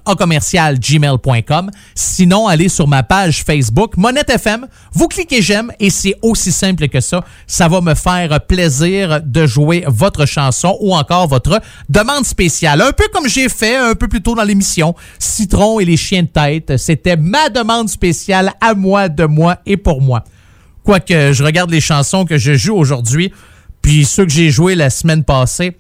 [0.78, 1.70] gmail.com.
[1.94, 6.88] Sinon, allez sur ma page Facebook, Monette FM, vous cliquez j'aime et c'est aussi simple
[6.88, 7.24] que ça.
[7.46, 12.80] Ça va me faire plaisir de jouer votre chanson ou encore votre demande spéciale.
[12.80, 14.85] Un peu comme j'ai fait un peu plus tôt dans l'émission,
[15.18, 16.76] Citron et les chiens de tête.
[16.76, 20.24] C'était ma demande spéciale à moi, de moi et pour moi.
[20.84, 23.32] Quoique je regarde les chansons que je joue aujourd'hui,
[23.82, 25.72] puis ceux que j'ai joués la semaine passée,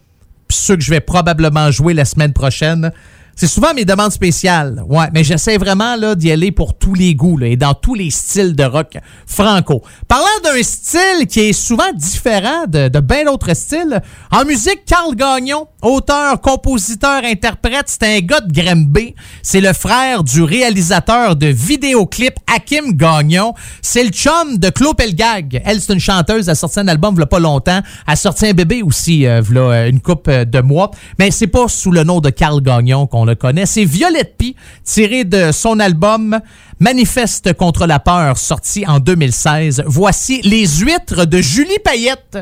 [0.48, 2.90] puis ceux que je vais probablement jouer la semaine prochaine.
[3.38, 4.82] C'est souvent mes demandes spéciales.
[4.88, 8.56] Ouais, mais j'essaie vraiment d'y aller pour tous les goûts et dans tous les styles
[8.56, 9.82] de rock franco.
[10.08, 14.00] Parlant d'un style qui est souvent différent de, de bien d'autres styles,
[14.32, 19.14] en musique, Carl Gagnon, auteur, compositeur, interprète, c'est un gars de Grimby.
[19.42, 23.54] C'est le frère du réalisateur de vidéoclips Hakim Gagnon.
[23.82, 25.62] C'est le chum de Claude Pelgag.
[25.64, 27.80] Elle, c'est une chanteuse, elle a sorti un album il pas longtemps.
[28.06, 30.90] Elle a sorti un bébé aussi, euh, v'là, une coupe euh, de mois.
[31.18, 33.66] Mais c'est pas sous le nom de Carl Gagnon qu'on le connaît.
[33.66, 36.40] C'est Violette Pie, tiré de son album
[36.78, 39.84] Manifeste contre la peur, sorti en 2016.
[39.86, 42.38] Voici Les huîtres de Julie Payette.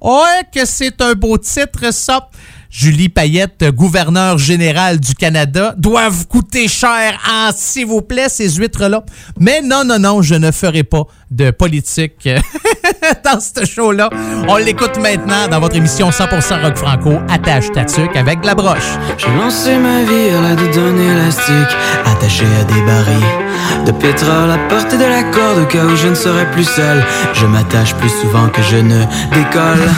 [0.00, 2.28] Ouais, que c'est un beau titre, ça.
[2.70, 9.04] Julie Payette, gouverneur général du Canada, doivent coûter cher, hein, s'il vous plaît, ces huîtres-là.
[9.40, 11.02] Mais non, non, non, je ne ferai pas
[11.32, 12.28] de politique
[13.24, 14.08] dans ce show-là.
[14.48, 17.86] On l'écoute maintenant dans votre émission 100% rock franco, attache ta
[18.18, 18.98] avec la broche.
[19.18, 23.50] J'ai lancé ma vie à la d'un élastique, attaché à des barils
[23.86, 27.04] de pétrole à portée de la corde au cas où je ne serai plus seul.
[27.34, 29.04] Je m'attache plus souvent que je ne
[29.34, 29.88] décolle.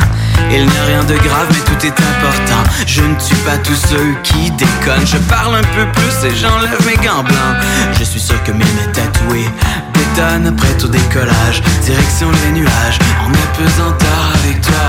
[0.50, 2.62] Il n'y a rien de grave, mais tout est important.
[2.86, 5.06] Je ne tue pas tous ceux qui déconnent.
[5.06, 7.56] Je parle un peu plus et j'enlève mes gants blancs.
[7.98, 9.48] Je suis sûr que mes mains tatouées
[9.94, 11.62] bétonnent prêtes au décollage.
[11.84, 14.88] Direction les nuages, en apesanteur avec toi.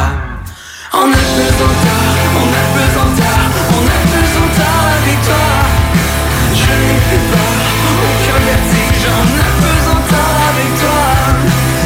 [0.92, 3.40] En apesanteur, en apesanteur,
[3.72, 5.46] en apesanteur avec toi.
[6.54, 7.54] Je n'ai plus peur,
[8.04, 11.04] aucun vertige, en apesanteur avec toi.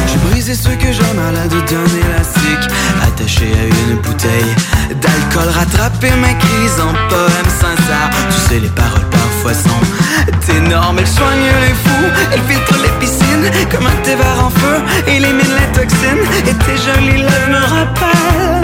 [0.08, 2.47] J'ai brisé ce que j'aime malade d'un élastique
[3.06, 4.54] Attaché à une bouteille
[5.00, 8.10] d'alcool Rattrapé mes crises en poème sincère.
[8.30, 9.84] Tu sais les paroles parfois sont
[10.56, 14.76] énormes Elles soignent les fous, elles filtrent les piscines Comme un thé vert en feu,
[15.06, 18.62] élimine les toxines Et tes jolies lèvres me rappellent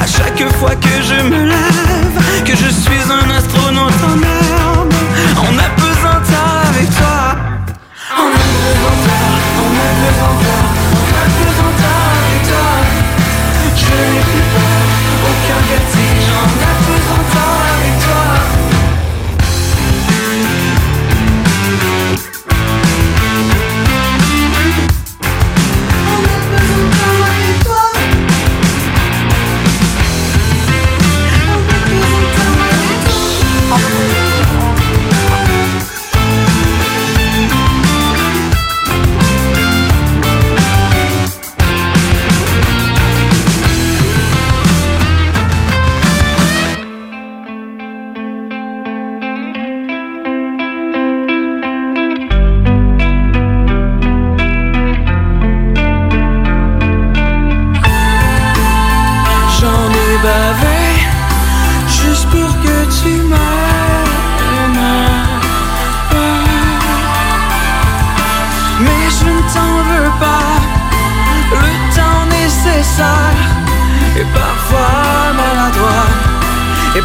[0.00, 4.92] À chaque fois que je me lève Que je suis un astronaute en herbe
[5.38, 7.36] En apesanteur avec toi.
[8.16, 9.28] En apesanteur,
[9.62, 10.71] en apesanteur,
[13.92, 13.94] お
[15.46, 15.76] かげ
[16.16, 16.21] で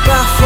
[0.05, 0.36] et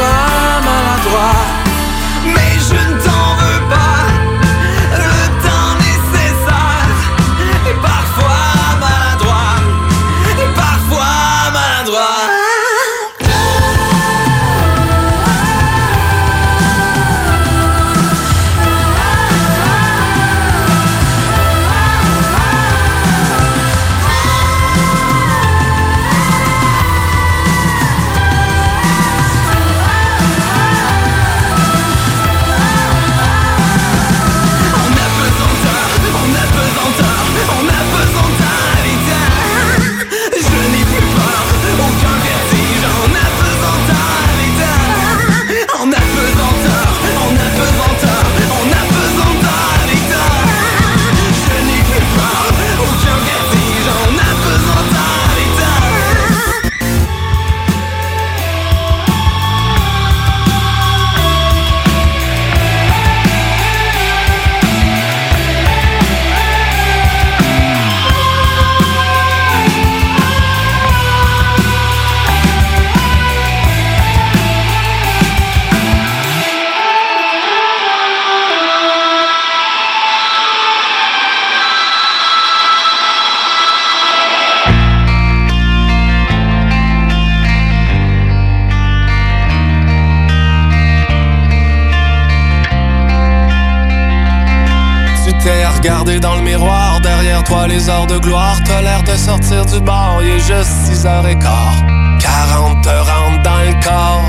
[99.74, 101.76] du bar, il est juste 6 heures et quart.
[102.20, 104.26] 40 te rentrent dans le corps.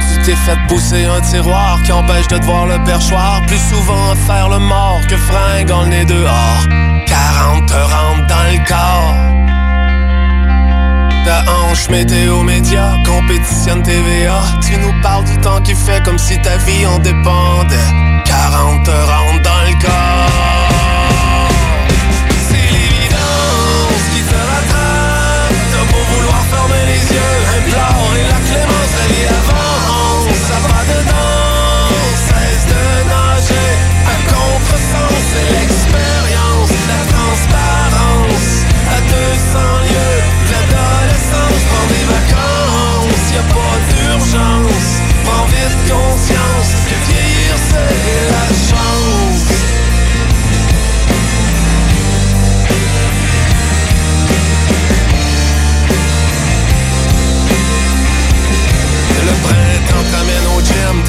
[0.00, 3.40] Tu t'es fait pousser un tiroir qui empêche de te voir le perchoir.
[3.46, 6.66] Plus souvent faire le mort que fringue le nez dehors.
[7.06, 9.14] 40 te rentrent dans le corps.
[11.24, 14.42] Ta hanche météo média, compétitionne TVA.
[14.66, 17.90] Tu nous parles du temps qui fait comme si ta vie en dépendait.
[18.24, 20.11] 40 te rentrent dans le corps.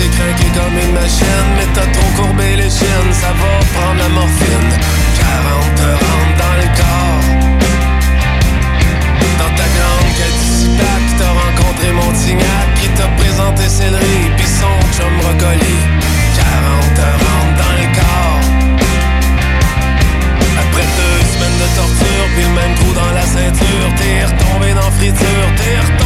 [0.04, 4.10] T'es craqué comme une machine Mais t'as trop courbé les chines, ça va prendre la
[4.10, 4.70] morphine.
[5.18, 7.26] 40 te rentrent dans le corps.
[9.40, 15.14] Dans ta grande quête Cipac, t'as rencontré Montignac Qui t'a présenté Céleri, pis son chum
[15.20, 15.78] Brocoli
[16.36, 18.44] 40 te rentrent dans le corps.
[20.64, 24.92] Après deux semaines de torture, puis le même trou dans la ceinture T'es retombé dans
[24.92, 26.03] friture, t'es retombé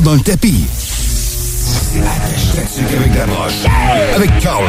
[0.00, 0.64] dans le tapis.
[4.14, 4.64] Avec Carl.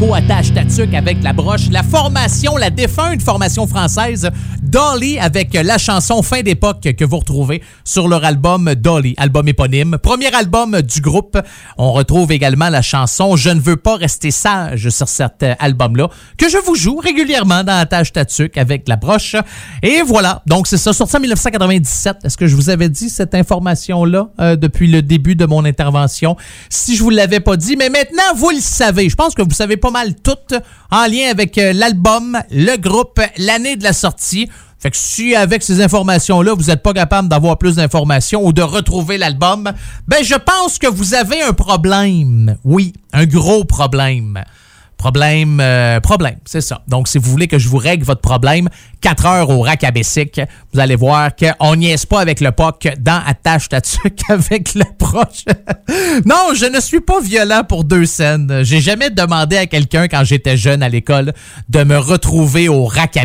[0.00, 1.68] Rock franco attache tatuc avec la broche.
[1.70, 4.30] La formation, la défunte formation française
[4.70, 9.98] Dolly avec la chanson Fin d'époque que vous retrouvez sur leur album Dolly, album éponyme.
[10.00, 11.36] Premier album du groupe.
[11.76, 16.08] On retrouve également la chanson Je ne veux pas rester sage sur cet album-là
[16.38, 19.34] que je vous joue régulièrement dans Attache Tatuc avec la broche.
[19.82, 20.42] Et voilà.
[20.46, 22.18] Donc c'est ça, sorti en 1997.
[22.22, 26.36] Est-ce que je vous avais dit cette information-là euh, depuis le début de mon intervention?
[26.68, 29.08] Si je vous l'avais pas dit, mais maintenant vous le savez.
[29.08, 30.54] Je pense que vous savez pas mal tout
[30.92, 34.48] en lien avec euh, l'album, le groupe, l'année de la sortie.
[34.80, 38.62] Fait que si avec ces informations-là, vous n'êtes pas capable d'avoir plus d'informations ou de
[38.62, 39.70] retrouver l'album,
[40.08, 42.56] ben je pense que vous avez un problème.
[42.64, 44.42] Oui, un gros problème.
[45.00, 46.82] Problème, euh, problème, c'est ça.
[46.86, 48.68] Donc, si vous voulez que je vous règle votre problème,
[49.00, 49.92] 4 heures au rack à
[50.74, 55.46] vous allez voir qu'on niaise pas avec le POC dans Attache Tatuc avec le proche.
[56.26, 58.60] non, je ne suis pas violent pour deux scènes.
[58.62, 61.32] J'ai jamais demandé à quelqu'un quand j'étais jeune à l'école
[61.70, 63.24] de me retrouver au rack à.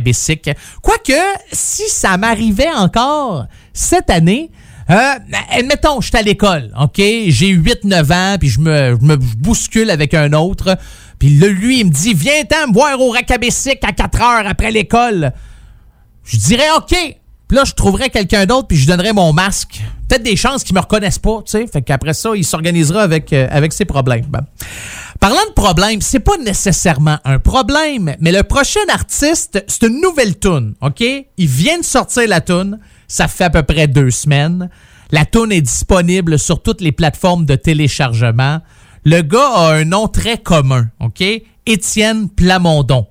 [0.81, 1.11] Quoique,
[1.51, 4.49] si ça m'arrivait encore cette année,
[4.89, 5.13] euh,
[5.51, 6.99] admettons, je suis à l'école, OK?
[6.99, 10.77] J'ai 8-9 ans, puis je me bouscule avec un autre.
[11.19, 15.31] Puis lui, il me dit, viens-t'en me voir au Racabessic à 4 heures après l'école.
[16.23, 16.95] Je dirais, OK.
[17.47, 19.81] Puis là, je trouverais quelqu'un d'autre, puis je donnerais mon masque.
[20.07, 21.67] Peut-être des chances qu'ils me reconnaissent pas, tu sais.
[21.67, 24.25] Fait qu'après ça, il s'organisera avec, euh, avec ses problèmes.
[24.29, 24.41] Ben.
[25.19, 30.37] Parlant de problème, c'est pas nécessairement un problème, mais le prochain artiste, c'est une nouvelle
[30.37, 31.01] tune, OK?
[31.01, 32.79] Il vient de sortir la tune.
[33.07, 34.69] Ça fait à peu près deux semaines.
[35.11, 38.61] La tune est disponible sur toutes les plateformes de téléchargement.
[39.07, 41.23] Le gars a un nom très commun, OK?
[41.67, 43.05] Étienne Plamondon.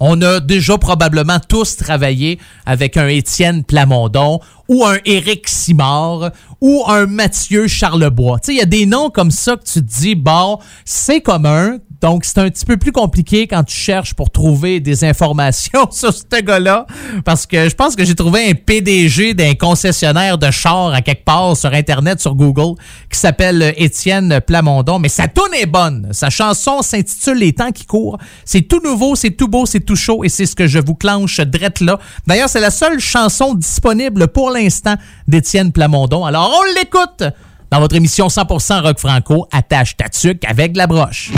[0.00, 6.82] On a déjà probablement tous travaillé avec un Étienne Plamondon ou un Éric Simard ou
[6.86, 8.40] un Mathieu Charlebois.
[8.40, 11.20] Tu sais, il y a des noms comme ça que tu te dis, bon, c'est
[11.20, 15.88] commun, donc, c'est un petit peu plus compliqué quand tu cherches pour trouver des informations
[15.90, 16.86] sur ce gars-là.
[17.24, 21.24] Parce que je pense que j'ai trouvé un PDG d'un concessionnaire de chars à quelque
[21.24, 22.78] part sur Internet, sur Google,
[23.10, 24.98] qui s'appelle Étienne Plamondon.
[24.98, 26.08] Mais sa tune est bonne.
[26.12, 28.18] Sa chanson s'intitule Les temps qui courent.
[28.44, 30.94] C'est tout nouveau, c'est tout beau, c'est tout chaud et c'est ce que je vous
[30.94, 31.98] clenche drette là.
[32.26, 34.96] D'ailleurs, c'est la seule chanson disponible pour l'instant
[35.28, 36.24] d'Étienne Plamondon.
[36.24, 37.24] Alors, on l'écoute
[37.70, 41.32] dans votre émission 100% rock franco, attache tatuc avec la broche.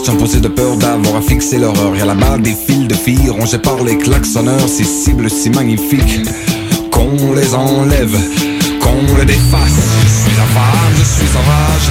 [0.00, 1.94] Questions posées de peur d'avoir à fixer l'horreur.
[1.94, 6.20] Y a là-bas des fils de filles rongés par les klaxonneurs, ces cibles si magnifiques
[6.90, 8.16] qu'on les enlève,
[8.80, 9.80] qu'on les déface.
[10.04, 11.88] Je suis en femme, je suis rage,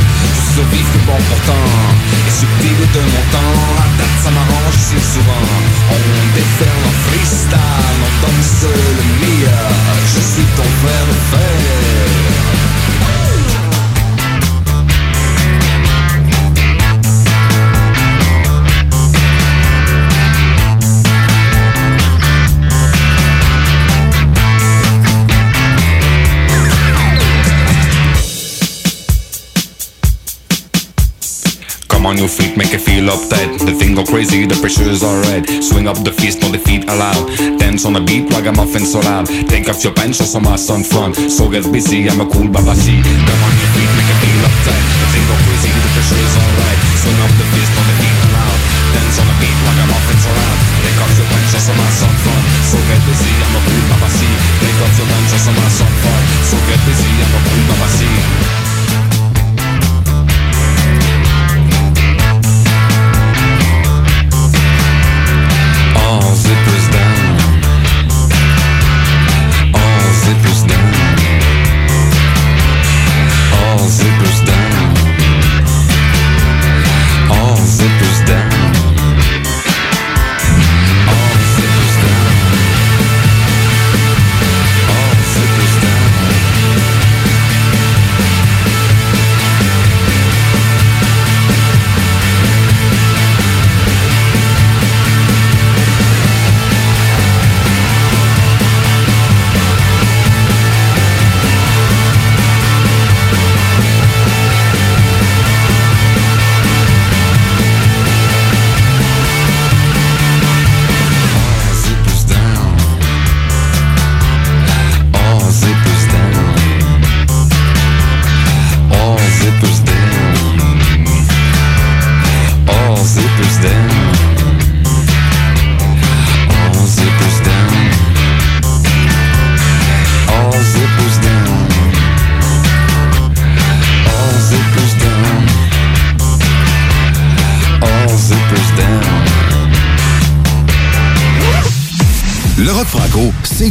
[0.56, 1.70] je vif du bon pourtant,
[2.28, 3.60] et subtil de mon temps.
[3.78, 5.48] La date ça m'arrange si souvent.
[5.94, 9.72] On déferle en freestyle, on seul le meilleur.
[10.16, 12.69] Je suis ton frère de fer.
[32.10, 33.62] On, you freak, make it feel uptight.
[33.62, 35.46] The thing go crazy, the pressure is alright.
[35.62, 37.30] Swing up the fist, no defeat allowed.
[37.62, 39.30] Dance on the beat, ragamuffin so loud.
[39.46, 41.14] Take off your pants, show some ass on front.
[41.30, 42.98] So get busy, I'm a cool babashi.
[43.06, 44.86] Come on, you freak, make it feel uptight.
[44.90, 46.80] The thing go crazy, the pressure is alright.
[46.98, 48.60] Swing up the fist, no defeat allowed.
[48.90, 50.58] Dance on the beat, ragamuffin so loud.
[50.82, 52.46] Take off your pants, show some ass on front.
[52.74, 54.30] So get busy, I'm a cool babashi.
[54.66, 56.26] Take off your pants, show some ass on front.
[56.42, 58.59] So get busy, I'm a cool babashi.
[66.50, 67.16] Zippers down.
[69.74, 70.94] All zippers down.
[73.54, 74.59] All zippers down.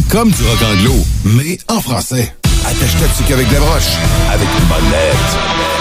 [0.08, 0.94] Comme du rock anglo,
[1.24, 2.34] mais en français.
[2.66, 3.96] Attache-toi dessus qu'avec des broches,
[4.30, 5.77] avec une bonne lettre.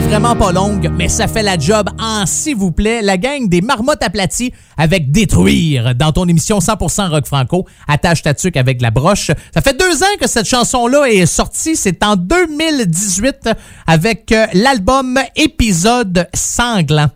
[0.00, 3.02] Vraiment pas longue, mais ça fait la job en s'il vous plaît.
[3.02, 7.66] La gang des marmottes aplaties avec Détruire dans ton émission 100% rock franco.
[7.86, 9.30] Attache ta tuque avec la broche.
[9.52, 11.74] Ça fait deux ans que cette chanson-là est sortie.
[11.74, 13.50] C'est en 2018
[13.86, 17.08] avec euh, l'album Épisode sanglant.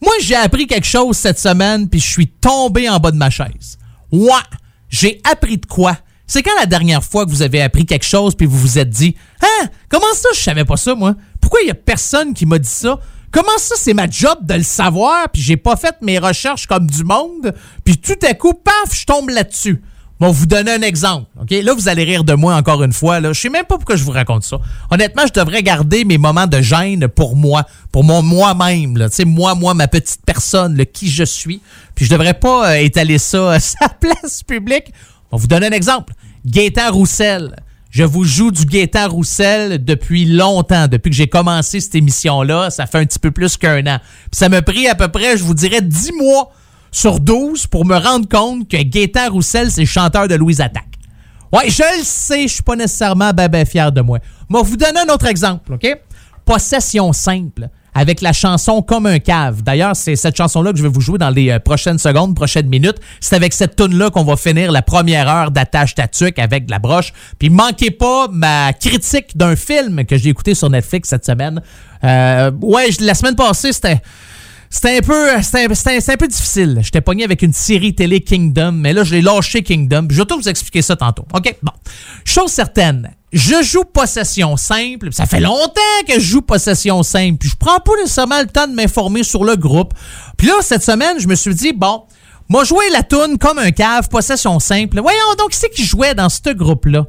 [0.00, 3.30] Moi, j'ai appris quelque chose cette semaine, puis je suis tombé en bas de ma
[3.30, 3.78] chaise.
[4.10, 4.30] Ouais,
[4.88, 5.96] j'ai appris de quoi?
[6.26, 8.90] C'est quand la dernière fois que vous avez appris quelque chose, puis vous vous êtes
[8.90, 11.14] dit, hein, comment ça, je savais pas ça, moi?
[11.40, 12.98] Pourquoi il y a personne qui m'a dit ça?
[13.30, 16.86] Comment ça, c'est ma job de le savoir, puis j'ai pas fait mes recherches comme
[16.86, 19.82] du monde, puis tout à coup, paf, je tombe là-dessus.
[20.20, 21.50] Bon, vous donner un exemple, OK?
[21.50, 23.20] Là, vous allez rire de moi encore une fois.
[23.20, 23.32] Là.
[23.32, 24.58] Je sais même pas pourquoi je vous raconte ça.
[24.90, 28.94] Honnêtement, je devrais garder mes moments de gêne pour moi, pour mon moi-même.
[28.94, 31.60] Tu sais, moi, moi, ma petite personne, le qui je suis.
[31.94, 34.92] Puis je devrais pas euh, étaler ça à sa place publique.
[35.30, 36.14] On vous donner un exemple.
[36.44, 37.54] Gaétan Roussel.
[37.90, 42.68] Je vous joue du Gaétan Roussel depuis longtemps, depuis que j'ai commencé cette émission-là.
[42.68, 43.98] Ça fait un petit peu plus qu'un an.
[44.30, 46.52] Puis ça m'a pris à peu près, je vous dirais, 10 mois
[46.90, 50.84] sur 12 pour me rendre compte que Gaétan Roussel, c'est le chanteur de Louise Attaque.
[51.50, 54.18] Ouais, je le sais, je suis pas nécessairement ben, ben fier de moi.
[54.50, 55.88] Mais vous donner un autre exemple, OK?
[56.44, 59.62] Possession simple avec la chanson Comme un cave.
[59.62, 62.68] D'ailleurs, c'est cette chanson-là que je vais vous jouer dans les euh, prochaines secondes, prochaines
[62.68, 62.98] minutes.
[63.20, 66.78] C'est avec cette tune-là qu'on va finir la première heure d'attache tatuc avec de la
[66.78, 67.12] broche.
[67.40, 71.60] Puis manquez pas ma critique d'un film que j'ai écouté sur Netflix cette semaine.
[72.04, 74.00] Euh, ouais, la semaine passée, c'était...
[74.70, 76.80] C'était un peu c'était un, peu difficile.
[76.82, 80.08] J'étais pogné avec une série télé Kingdom, mais là, je l'ai lâché Kingdom.
[80.10, 81.24] Je vais tout vous expliquer ça tantôt.
[81.32, 81.56] OK?
[81.62, 81.72] Bon.
[82.22, 85.12] Chose certaine, je joue possession simple.
[85.12, 87.38] Ça fait longtemps que je joue possession simple.
[87.38, 89.92] Puis je prends pas nécessairement le temps de m'informer sur le groupe.
[90.36, 92.04] Puis là, cette semaine, je me suis dit, bon,
[92.48, 95.00] moi jouer la toune comme un cave, possession simple.
[95.00, 97.06] Voyons donc, qui c'est qui jouait dans ce groupe-là?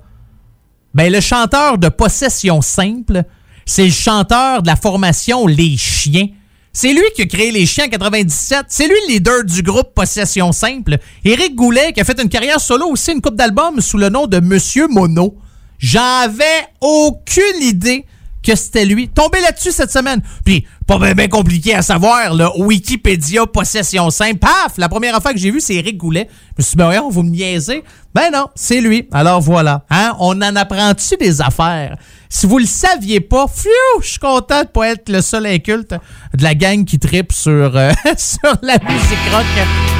[0.93, 3.23] Ben, le chanteur de Possession Simple,
[3.65, 6.27] c'est le chanteur de la formation Les Chiens.
[6.73, 8.65] C'est lui qui a créé Les Chiens en 97.
[8.69, 10.97] C'est lui le leader du groupe Possession Simple.
[11.23, 14.25] Éric Goulet, qui a fait une carrière solo aussi, une coupe d'albums sous le nom
[14.25, 15.37] de Monsieur Mono.
[15.79, 18.05] J'avais aucune idée
[18.43, 19.09] que c'était lui.
[19.09, 20.21] Tombé là-dessus cette semaine.
[20.45, 22.51] Puis, pas bien ben compliqué à savoir, là.
[22.57, 24.39] Wikipédia, possession simple.
[24.39, 24.77] Paf!
[24.77, 26.27] La première fois que j'ai vu, c'est Eric Goulet.
[26.29, 27.83] Je me suis dit, ben voyons, vous me niaisez.
[28.13, 29.07] Ben non, c'est lui.
[29.11, 29.85] Alors voilà.
[29.89, 30.15] Hein?
[30.19, 31.97] On en apprend-tu des affaires?
[32.31, 35.95] Si vous le saviez pas, fiou, je suis content de pas être le seul inculte
[36.35, 39.45] de la gang qui tripe sur, euh, sur la musique rock.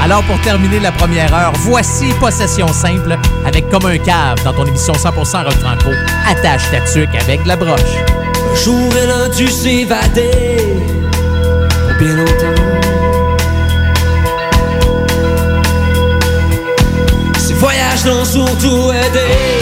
[0.04, 3.18] Alors, pour terminer la première heure, voici Possession Simple
[3.48, 5.90] avec Comme un cave dans ton émission 100% rock franco.
[6.28, 7.80] Attache ta tuque avec la broche.
[7.82, 10.58] Un jour elle a dû s'évader
[11.82, 12.62] pour bien longtemps.
[17.40, 19.59] Ces voyages l'ont surtout aidé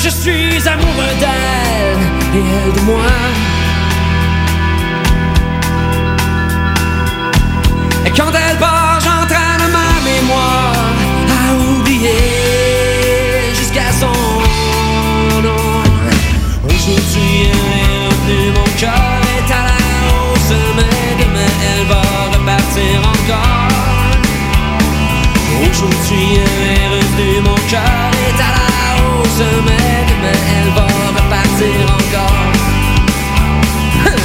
[0.00, 2.00] je suis amoureux d'elle
[2.34, 3.04] et elle de moi.
[8.06, 10.74] Et quand elle part, j'entraîne ma mémoire
[11.28, 14.10] à oublier jusqu'à son
[15.42, 15.82] nom.
[16.64, 19.78] Aujourd'hui, elle est revenue, mon cœur est à la
[20.08, 24.16] hausse, mais demain elle va repartir encore.
[25.62, 28.57] Aujourd'hui, elle est revenue, mon cœur est à la
[29.40, 30.86] mais demain elle va
[31.16, 32.46] repartir encore.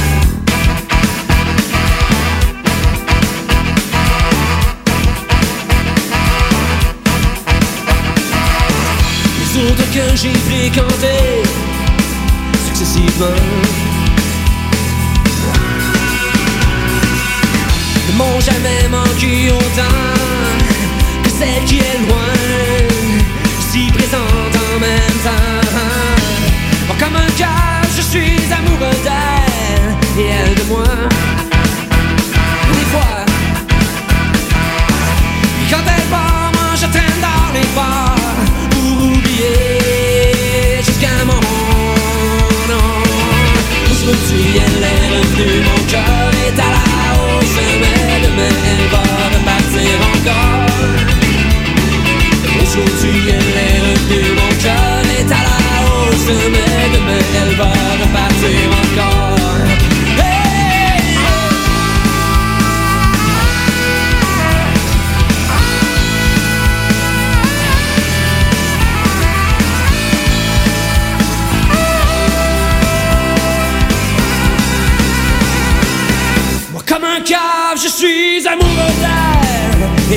[9.38, 11.42] Les autres que j'ai fréquentés
[12.66, 13.40] successivement
[18.08, 19.98] ne m'ont jamais manqué autant
[21.22, 22.23] que celle qui est loin,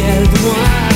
[0.07, 0.86] d'elle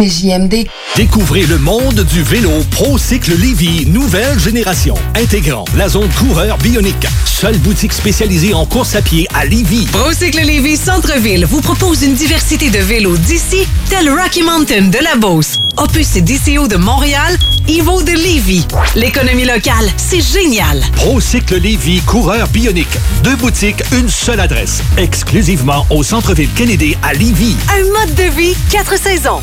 [0.00, 0.66] CJMD.
[0.96, 7.06] Découvrez le monde du vélo ProCycle Lévy, nouvelle génération, intégrant la zone coureur bionique.
[7.26, 9.84] Seule boutique spécialisée en course à pied à Lévy.
[9.92, 15.16] Procycle Lévis Centre-Ville vous propose une diversité de vélos d'ici, tel Rocky Mountain de la
[15.16, 17.36] Beauce, Opus et DCO de Montréal,
[17.68, 18.66] Evo de Lévis.
[18.94, 20.82] L'économie locale, c'est génial.
[20.96, 22.88] ProCycle Lévy, coureur bionique.
[23.22, 24.82] Deux boutiques, une seule adresse.
[24.96, 27.54] Exclusivement au centre-ville Kennedy à Lévy.
[27.70, 29.42] Un mode de vie, quatre saisons.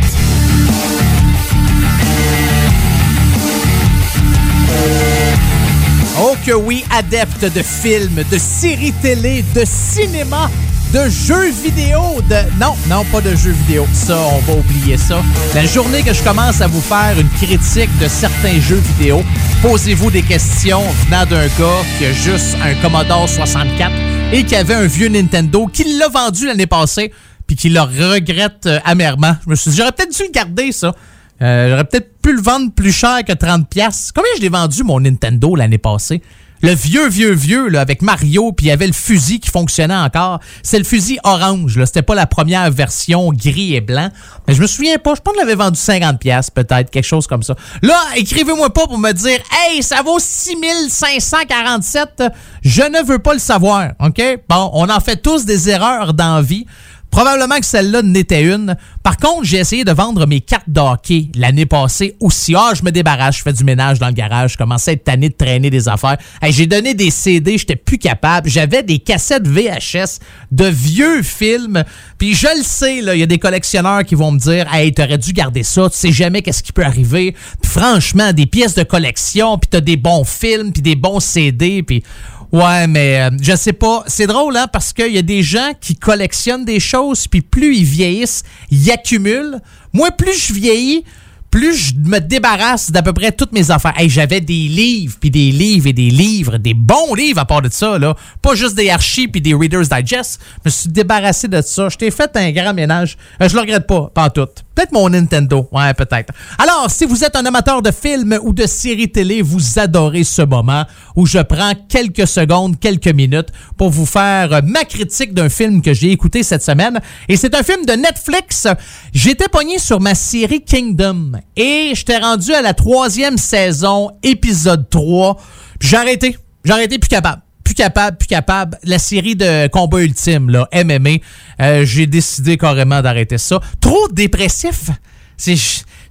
[6.45, 10.49] que oui, adepte de films, de séries télé, de cinéma,
[10.93, 12.59] de jeux vidéo, de...
[12.59, 13.85] Non, non, pas de jeux vidéo.
[13.93, 15.21] Ça, on va oublier ça.
[15.53, 19.23] La journée que je commence à vous faire une critique de certains jeux vidéo,
[19.61, 23.91] posez-vous des questions venant d'un gars qui a juste un Commodore 64
[24.33, 27.13] et qui avait un vieux Nintendo, qui l'a vendu l'année passée,
[27.45, 29.35] puis qui le regrette euh, amèrement.
[29.45, 30.93] Je me suis dit, j'aurais peut-être dû le garder, ça.
[31.41, 33.65] Euh, J'aurais peut-être pu le vendre plus cher que 30$.
[33.65, 34.11] piastres.
[34.13, 36.21] Combien je l'ai vendu, mon Nintendo, l'année passée?
[36.63, 39.95] Le vieux, vieux, vieux, là, avec Mario, puis il y avait le fusil qui fonctionnait
[39.95, 40.39] encore.
[40.61, 41.87] C'est le fusil orange, là.
[41.87, 44.09] C'était pas la première version gris et blanc.
[44.47, 45.15] Mais je me souviens pas.
[45.15, 47.55] Je pense que je l'avais vendu 50$, piastres, peut-être, quelque chose comme ça.
[47.81, 52.25] Là, écrivez-moi pas pour me dire, hey, ça vaut 6547.
[52.61, 54.21] Je ne veux pas le savoir, OK?
[54.47, 56.67] Bon, on en fait tous des erreurs dans la vie.
[57.11, 58.77] Probablement que celle-là n'était une.
[59.03, 62.55] Par contre, j'ai essayé de vendre mes cartes d'hockey l'année passée aussi.
[62.55, 65.03] Ah, je me débarrasse, je fais du ménage dans le garage, je commençais à être
[65.03, 66.17] tanné de traîner des affaires.
[66.41, 68.49] Hey, j'ai donné des CD, j'étais plus capable.
[68.49, 70.19] J'avais des cassettes VHS
[70.51, 71.83] de vieux films.
[72.17, 75.17] Puis je le sais, il y a des collectionneurs qui vont me dire Hey, t'aurais
[75.17, 77.35] dû garder ça, tu sais jamais qu'est-ce qui peut arriver.
[77.61, 81.83] Puis franchement, des pièces de collection, puis t'as des bons films, puis des bons CD,
[81.83, 82.03] puis
[82.51, 84.03] Ouais, mais euh, je sais pas.
[84.07, 87.75] C'est drôle, hein, parce qu'il y a des gens qui collectionnent des choses, puis plus
[87.77, 89.59] ils vieillissent, ils accumulent.
[89.93, 91.05] Moi, plus je vieillis,
[91.51, 93.93] plus je me débarrasse d'à peu près toutes mes affaires.
[93.97, 97.61] Hey, j'avais des livres, puis des livres et des livres, des bons livres à part
[97.61, 98.15] de ça, là.
[98.41, 100.39] Pas juste des archives puis des Reader's Digest.
[100.63, 101.89] Je me suis débarrassé de ça.
[101.89, 103.17] Je t'ai fait un grand ménage.
[103.41, 104.47] Euh, je le regrette pas, pas en tout.
[104.73, 105.67] Peut-être mon Nintendo.
[105.73, 106.33] Ouais, peut-être.
[106.57, 110.41] Alors, si vous êtes un amateur de films ou de séries télé, vous adorez ce
[110.41, 110.85] moment
[111.17, 115.81] où je prends quelques secondes, quelques minutes pour vous faire euh, ma critique d'un film
[115.81, 117.01] que j'ai écouté cette semaine.
[117.27, 118.67] Et c'est un film de Netflix.
[119.13, 125.35] J'étais pogné sur ma série Kingdom et j'étais rendu à la troisième saison, épisode 3.
[125.79, 126.37] Puis J'ai arrêté.
[126.63, 128.77] J'ai arrêté, plus capable plus capable, plus capable.
[128.83, 131.17] La série de combat ultime, là, MMA,
[131.61, 133.61] euh, j'ai décidé carrément d'arrêter ça.
[133.79, 134.89] Trop dépressif.
[135.37, 135.55] C'est,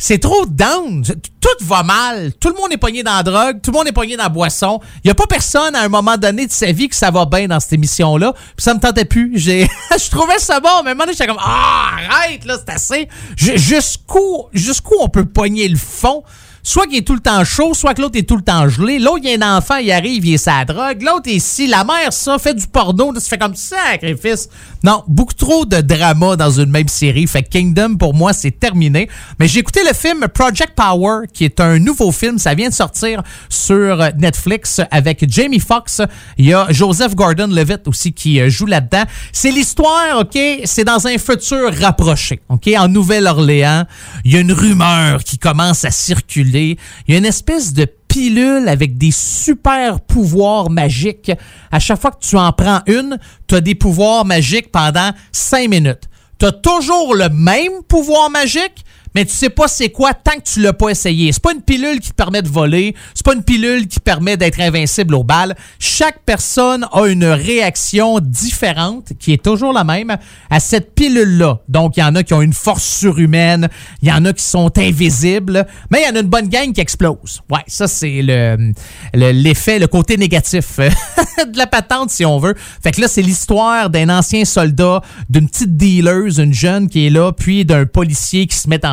[0.03, 1.05] c'est trop down.
[1.05, 2.33] Tout va mal.
[2.41, 3.61] Tout le monde est pogné dans la drogue.
[3.63, 4.81] Tout le monde est pogné dans la boisson.
[5.05, 7.27] Il n'y a pas personne à un moment donné de sa vie que ça va
[7.27, 8.33] bien dans cette émission-là.
[8.33, 9.33] Puis ça me tentait plus.
[9.35, 12.73] J'ai, je trouvais ça bon, mais à un moment j'étais comme, ah, arrête, là, c'est
[12.73, 13.09] assez.
[13.37, 16.23] Ju- Jusqu'où, jusqu'où on peut pogner le fond?
[16.63, 18.99] Soit qu'il est tout le temps chaud, soit que l'autre est tout le temps gelé.
[18.99, 21.03] L'autre, il y a un enfant, il arrive, il est sa drogue.
[21.03, 24.49] L'autre est ici, la mère, ça, fait du porno, ça fait comme sacrifice.
[24.83, 27.27] Non, beaucoup trop de drama dans une même série.
[27.27, 29.09] Fait Kingdom, pour moi, c'est terminé.
[29.39, 32.39] Mais j'ai écouté le film Project Power, qui est un nouveau film.
[32.39, 36.03] Ça vient de sortir sur Netflix avec Jamie Foxx.
[36.39, 39.05] Il y a Joseph Gordon-Levitt aussi qui euh, joue là-dedans.
[39.33, 40.39] C'est l'histoire, OK?
[40.65, 42.71] C'est dans un futur rapproché, OK?
[42.77, 43.85] En Nouvelle-Orléans,
[44.25, 46.50] il y a une rumeur qui commence à circuler.
[46.59, 46.77] Il
[47.09, 51.31] y a une espèce de pilule avec des super pouvoirs magiques.
[51.71, 55.69] À chaque fois que tu en prends une, tu as des pouvoirs magiques pendant cinq
[55.69, 56.09] minutes.
[56.39, 58.85] Tu as toujours le même pouvoir magique,
[59.15, 61.33] mais tu sais pas c'est quoi tant que tu l'as pas essayé.
[61.33, 64.37] C'est pas une pilule qui te permet de voler, c'est pas une pilule qui permet
[64.37, 65.57] d'être invincible aux balles.
[65.79, 70.17] Chaque personne a une réaction différente qui est toujours la même
[70.49, 71.61] à cette pilule-là.
[71.69, 73.69] Donc il y en a qui ont une force surhumaine,
[74.03, 76.73] il y en a qui sont invisibles, mais il y en a une bonne gang
[76.73, 77.41] qui explose.
[77.51, 78.73] Ouais, ça c'est le
[79.15, 80.77] le- l'effet, le, côté négatif
[81.53, 82.55] de la patente si on veut.
[82.83, 87.11] Fait que là c'est l'histoire d'un ancien soldat, d'une petite dealer, une jeune qui est
[87.11, 88.85] là, puis d'un policier qui se met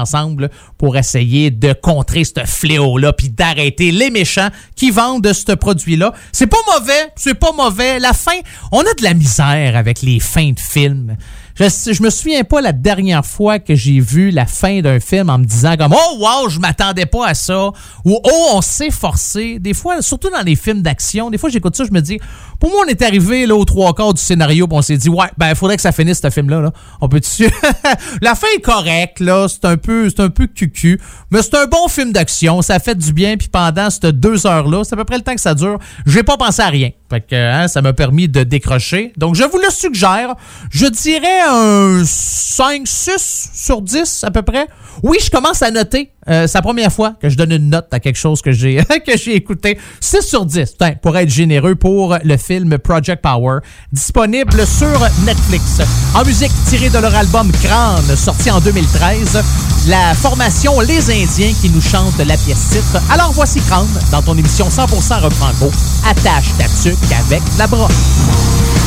[0.77, 6.13] pour essayer de contrer ce fléau-là, puis d'arrêter les méchants qui vendent ce produit-là.
[6.31, 7.99] C'est pas mauvais, c'est pas mauvais.
[7.99, 8.37] La fin,
[8.71, 11.17] on a de la misère avec les fins de films.
[11.59, 15.31] Je, je me souviens pas la dernière fois que j'ai vu la fin d'un film
[15.31, 17.71] en me disant comme oh wow je m'attendais pas à ça
[18.05, 21.75] ou oh on s'est forcé des fois surtout dans les films d'action des fois j'écoute
[21.75, 22.19] ça je me dis
[22.59, 25.09] pour moi on est arrivé là aux trois quarts du scénario puis on s'est dit
[25.09, 27.49] ouais ben faudrait que ça finisse ce film là, on peut dessus
[28.21, 29.47] la fin est correcte là.
[29.47, 30.99] C'est un peu c'est un peu cucu.
[31.31, 32.61] Mais c'est un bon film d'action.
[32.61, 35.23] Ça fait du bien puis pendant ces deux heures là c'est à peu près le
[35.23, 35.79] temps que ça dure.
[36.05, 36.91] J'ai pas pensé à rien.
[37.09, 39.13] Fait que hein, ça m'a permis de décrocher.
[39.17, 40.35] Donc je vous le suggère.
[40.71, 44.67] Je dirais un 5 6 sur 10 à peu près.
[45.03, 47.87] Oui je commence à noter euh, c'est la première fois que je donne une note
[47.91, 48.75] à quelque chose que j'ai
[49.05, 49.77] que j'ai écouté.
[49.99, 53.59] 6 sur 10 Putain, pour être généreux pour le film Project Power
[53.91, 55.81] disponible sur Netflix.
[56.13, 59.43] En musique tirée de leur album Crâne sorti en 2013
[59.87, 63.01] la formation Les Indiens qui nous chante la pièce titre.
[63.11, 65.71] Alors voici Crâne dans ton émission 100% rock franco
[66.05, 68.86] attache ta tuque avec la broche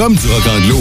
[0.00, 0.79] comme du rock anglo,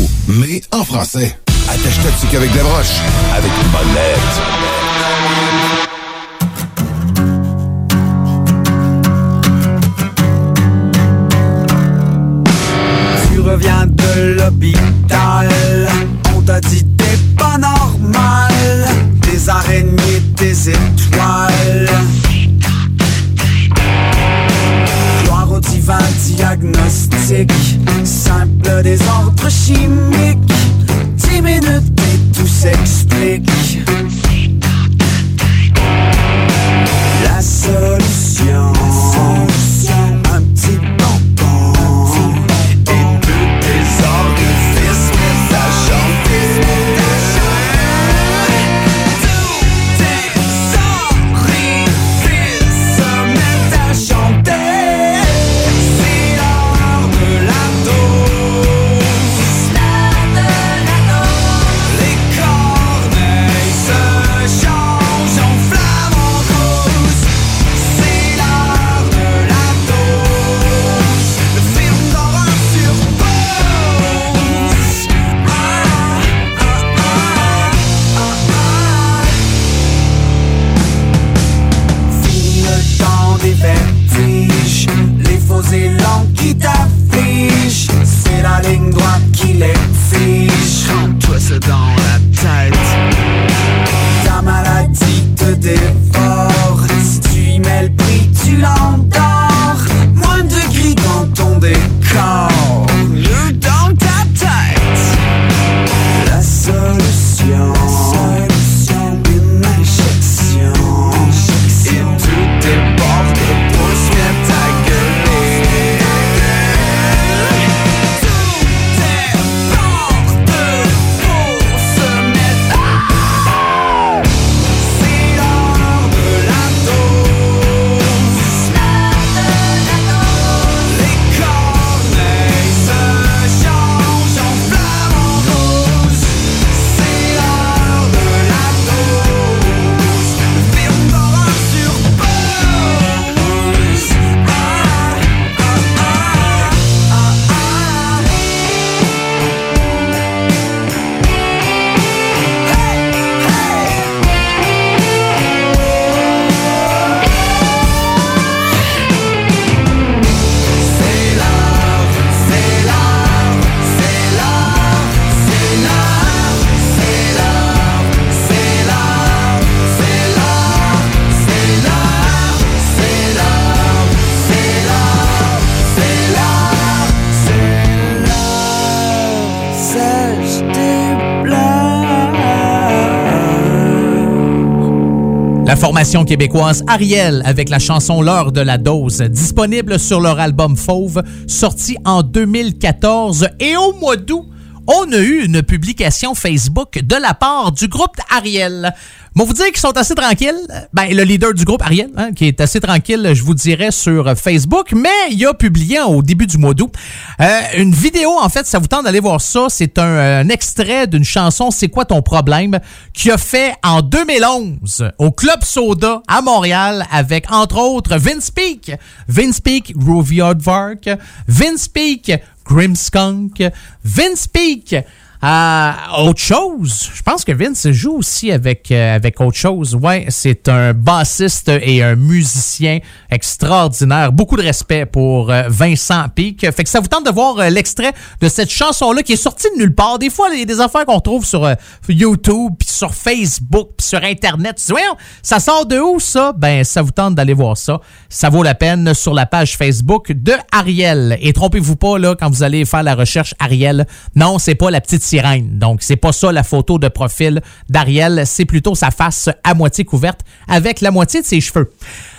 [186.10, 191.98] québécoise Ariel avec la chanson L'heure de la dose, disponible sur leur album Fauve, sorti
[192.04, 193.50] en 2014.
[193.60, 194.46] Et au mois d'août,
[194.88, 198.92] on a eu une publication Facebook de la part du groupe Ariel.
[199.40, 200.68] Bon, vous dire qu'ils sont assez tranquilles.
[200.92, 204.38] Ben, le leader du groupe, Ariel, hein, qui est assez tranquille, je vous dirais, sur
[204.38, 206.94] Facebook, mais il a publié au début du mois d'août
[207.40, 209.68] euh, une vidéo, en fait, ça vous tente d'aller voir ça.
[209.70, 212.82] C'est un, un extrait d'une chanson C'est quoi ton problème?
[213.14, 218.92] qui a fait en 2011 au Club Soda à Montréal avec, entre autres, Vince Peak,
[219.30, 221.10] Vince Peak, Groovy Aardvark,
[221.48, 222.34] Vince Peak,
[222.66, 223.64] Grimskunk,
[224.04, 224.98] Vince Peak,
[225.42, 229.96] euh, autre chose, je pense que Vince joue aussi avec, euh, avec autre chose.
[229.96, 233.00] Ouais, c'est un bassiste et un musicien
[233.30, 234.34] extraordinaire.
[234.34, 236.70] Beaucoup de respect pour euh, Vincent Pic.
[236.72, 238.12] Fait que ça vous tente de voir euh, l'extrait
[238.42, 240.20] de cette chanson-là qui est sortie de nulle part.
[240.20, 241.76] Des fois, il y a des affaires qu'on trouve sur euh,
[242.10, 244.76] YouTube, puis sur Facebook, puis sur Internet.
[244.86, 245.00] Tu dis,
[245.42, 246.52] ça sort de où ça?
[246.52, 248.02] Ben, ça vous tente d'aller voir ça.
[248.28, 251.38] Ça vaut la peine sur la page Facebook de Ariel.
[251.40, 254.06] Et trompez-vous pas, là, quand vous allez faire la recherche Ariel.
[254.36, 255.24] Non, c'est pas la petite
[255.62, 258.44] Donc, c'est pas ça la photo de profil d'Ariel.
[258.46, 261.92] C'est plutôt sa face à moitié couverte avec la moitié de ses cheveux.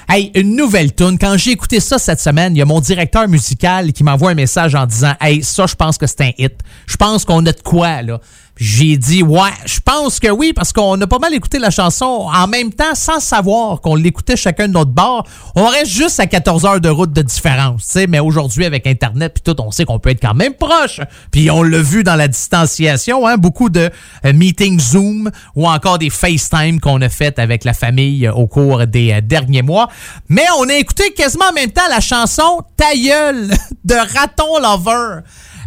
[0.08, 1.18] Hey, une nouvelle tune.
[1.18, 4.34] Quand j'ai écouté ça cette semaine, il y a mon directeur musical qui m'envoie un
[4.34, 6.54] message en disant Hey, ça, je pense que c'est un hit.
[6.86, 8.20] Je pense qu'on a de quoi, là.
[8.60, 12.28] J'ai dit ouais, je pense que oui, parce qu'on a pas mal écouté la chanson
[12.30, 15.26] en même temps sans savoir qu'on l'écoutait chacun de notre bord.
[15.56, 18.86] On reste juste à 14 heures de route de différence, tu sais, mais aujourd'hui avec
[18.86, 21.00] Internet puis tout, on sait qu'on peut être quand même proche.
[21.32, 23.88] Puis on l'a vu dans la distanciation, hein, beaucoup de
[24.26, 28.46] euh, meetings Zoom ou encore des FaceTime qu'on a fait avec la famille euh, au
[28.46, 29.88] cours des euh, derniers mois.
[30.28, 33.48] Mais on a écouté quasiment en même temps la chanson Ta gueule
[33.84, 35.20] de Raton Lover.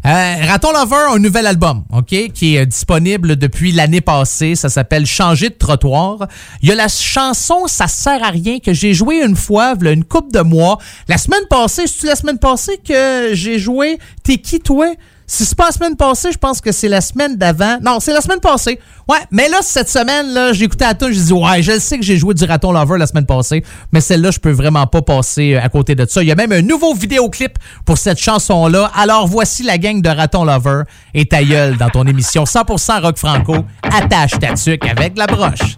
[0.05, 4.55] Euh, Raton Lover a un nouvel album, OK, qui est disponible depuis l'année passée.
[4.55, 6.27] Ça s'appelle Changer de trottoir.
[6.61, 9.91] Il y a la chanson Ça sert à rien que j'ai joué une fois, v'là
[9.91, 10.77] une coupe de mois.
[11.07, 13.97] La semaine passée, c'est-tu la semaine passée que j'ai joué?
[14.23, 14.87] T'es qui, toi?
[15.25, 17.77] Si c'est pas la semaine passée, je pense que c'est la semaine d'avant.
[17.81, 18.79] Non, c'est la semaine passée.
[19.07, 21.97] Ouais, mais là, cette semaine, là, j'ai écouté à tout, j'ai dit, ouais, je sais
[21.97, 25.01] que j'ai joué du Raton Lover la semaine passée, mais celle-là, je peux vraiment pas
[25.01, 26.21] passer euh, à côté de ça.
[26.21, 28.91] Il y a même un nouveau vidéoclip pour cette chanson-là.
[28.95, 30.83] Alors, voici la gang de Raton Lover
[31.13, 33.55] et ta gueule dans ton émission 100% rock franco.
[33.83, 35.77] Attache ta tuque avec la broche.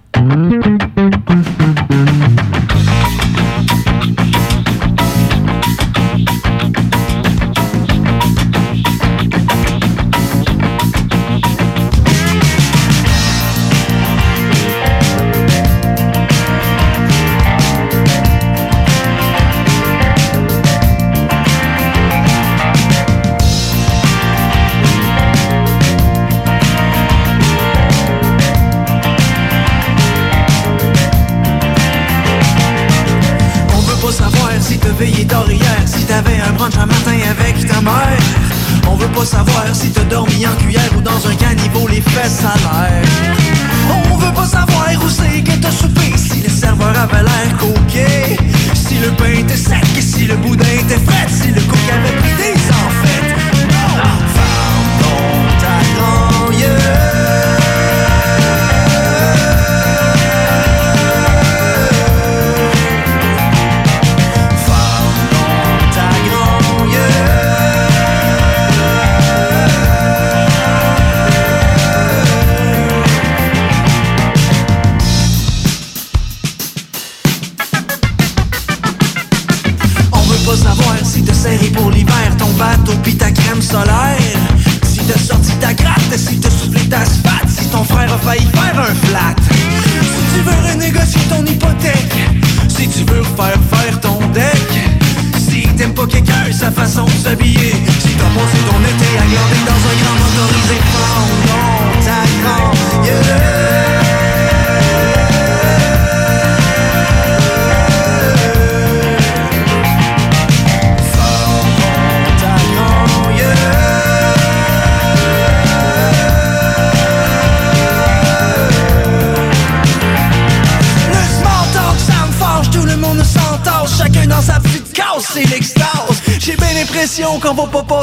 [42.25, 43.04] Yes, I like.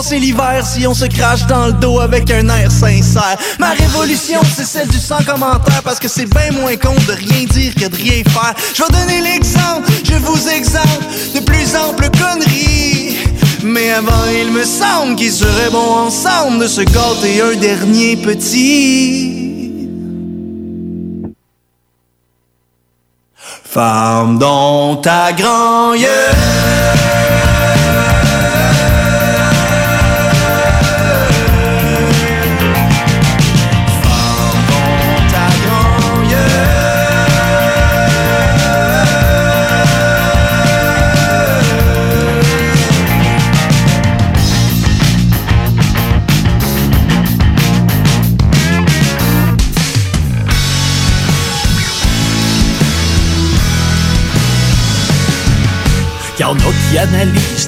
[0.02, 3.36] Passer l'hiver si on se crache dans le dos avec un air sincère.
[3.60, 7.44] Ma révolution, c'est celle du sans commentaire parce que c'est bien moins con de rien
[7.46, 8.54] dire que de rien faire.
[8.74, 11.04] Je vais donner l'exemple, je vous exemple
[11.34, 13.16] de plus amples conneries.
[13.62, 19.38] Mais avant, il me semble qu'il serait bon ensemble de se gâter un dernier petit.
[23.64, 25.94] Femme dans ta grand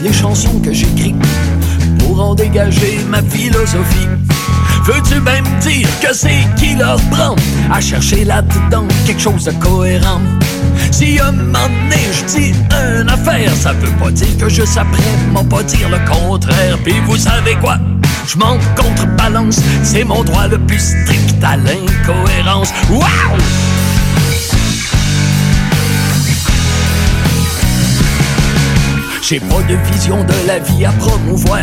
[0.02, 1.14] les chansons que j'écris
[1.98, 4.08] pour en dégager ma philosophie.
[4.84, 7.36] Veux-tu même dire que c'est qui leur prend
[7.72, 10.20] à chercher là-dedans quelque chose de cohérent?
[10.90, 15.02] Si un moment donné je dis une affaire, ça veut pas dire que je s'apprête
[15.50, 16.78] pas dire le contraire.
[16.84, 17.78] Puis vous savez quoi?
[18.26, 22.72] Je m'en contrebalance, c'est mon droit le plus strict à l'incohérence.
[22.90, 23.04] Wow!
[29.26, 31.62] J'ai pas de vision de la vie à promouvoir,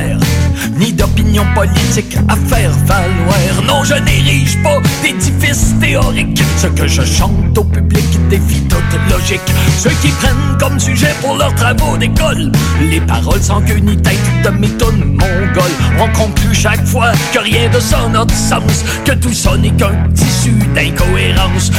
[0.79, 3.63] ni d'opinion politique à faire valoir.
[3.67, 6.41] Non, je n'érige pas d'édifice théorique.
[6.57, 9.41] Ce que je chante au public défie toute logique.
[9.77, 12.51] Ceux qui prennent comme sujet pour leurs travaux d'école
[12.89, 15.71] les paroles sans queue ni tête de méthode mongole.
[15.99, 19.69] On conclut chaque fois que rien de ça n'a de sens, que tout ça n'est
[19.69, 21.69] qu'un tissu d'incohérence.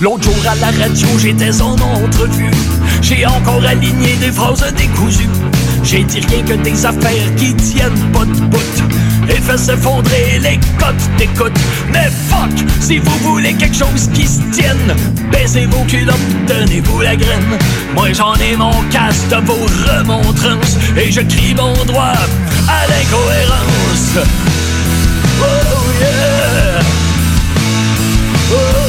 [0.00, 2.50] L'autre jour à la radio, j'étais en entrevue.
[3.02, 5.28] J'ai encore aligné des phrases décousues.
[5.82, 8.58] J'ai dit rien que des affaires qui tiennent pas de bout.
[9.28, 11.52] et fait s'effondrer les cotes d'écoute.
[11.92, 14.96] Mais fuck, si vous voulez quelque chose qui se tienne,
[15.30, 16.16] baissez vos culottes,
[16.46, 17.58] tenez-vous la graine.
[17.94, 22.14] Moi j'en ai mon casse de vos remontrances et je crie mon droit
[22.68, 24.26] à l'incohérence.
[25.42, 25.44] Oh
[26.00, 26.80] yeah!
[28.52, 28.79] Oh,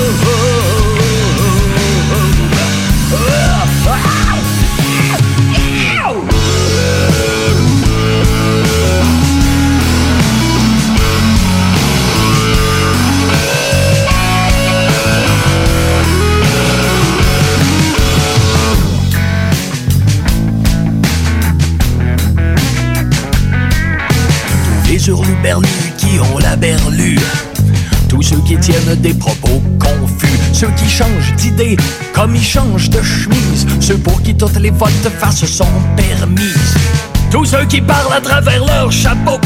[25.41, 27.19] hurluberlus qui ont la berlue.
[28.07, 31.77] Tous ceux qui tiennent des propos confus, ceux qui changent d'idée
[32.13, 35.65] comme ils changent de chemise, ceux pour qui toutes les volte-face sont
[35.95, 36.76] permises.
[37.31, 39.39] Tous ceux qui parlent à travers leur chapeau,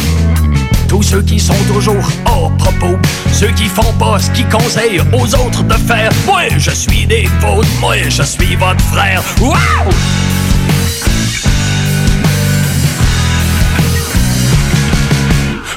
[0.88, 2.98] tous ceux qui sont toujours hors propos,
[3.32, 6.12] ceux qui font pas ce qu'ils conseillent aux autres de faire.
[6.26, 9.22] Moi, je suis des vôtres, moi, je suis votre frère.
[9.40, 10.25] Wow!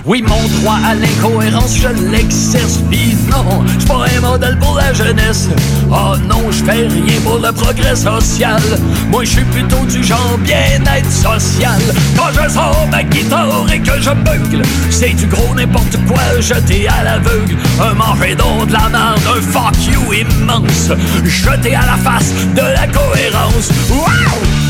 [0.09, 2.79] Oui, mon droit à l'incohérence, je l'exerce.
[2.91, 5.51] Pis non, je pas un modèle pour la jeunesse.
[5.91, 8.63] Oh non, je fais rien pour le progrès social.
[9.11, 11.79] Moi, je suis plutôt du genre bien-être social.
[12.17, 16.89] Quand je sors ma guitare et que je bugle, c'est du gros n'importe quoi jeté
[16.89, 17.59] à l'aveugle.
[17.79, 20.91] Un manger d'eau de la merde, un fuck you immense,
[21.27, 23.69] jeté à la face de la cohérence.
[23.91, 24.68] Wow!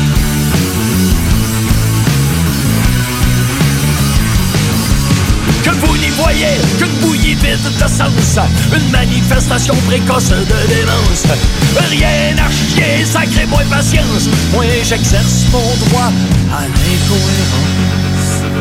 [5.71, 8.39] Que vous n'y voyez qu'une bouillie vide de sens,
[8.73, 11.25] une manifestation précoce de démence.
[11.89, 16.11] Rien à chier, sacrez-moi patience, moi j'exerce mon droit
[16.51, 17.98] à l'incohérence.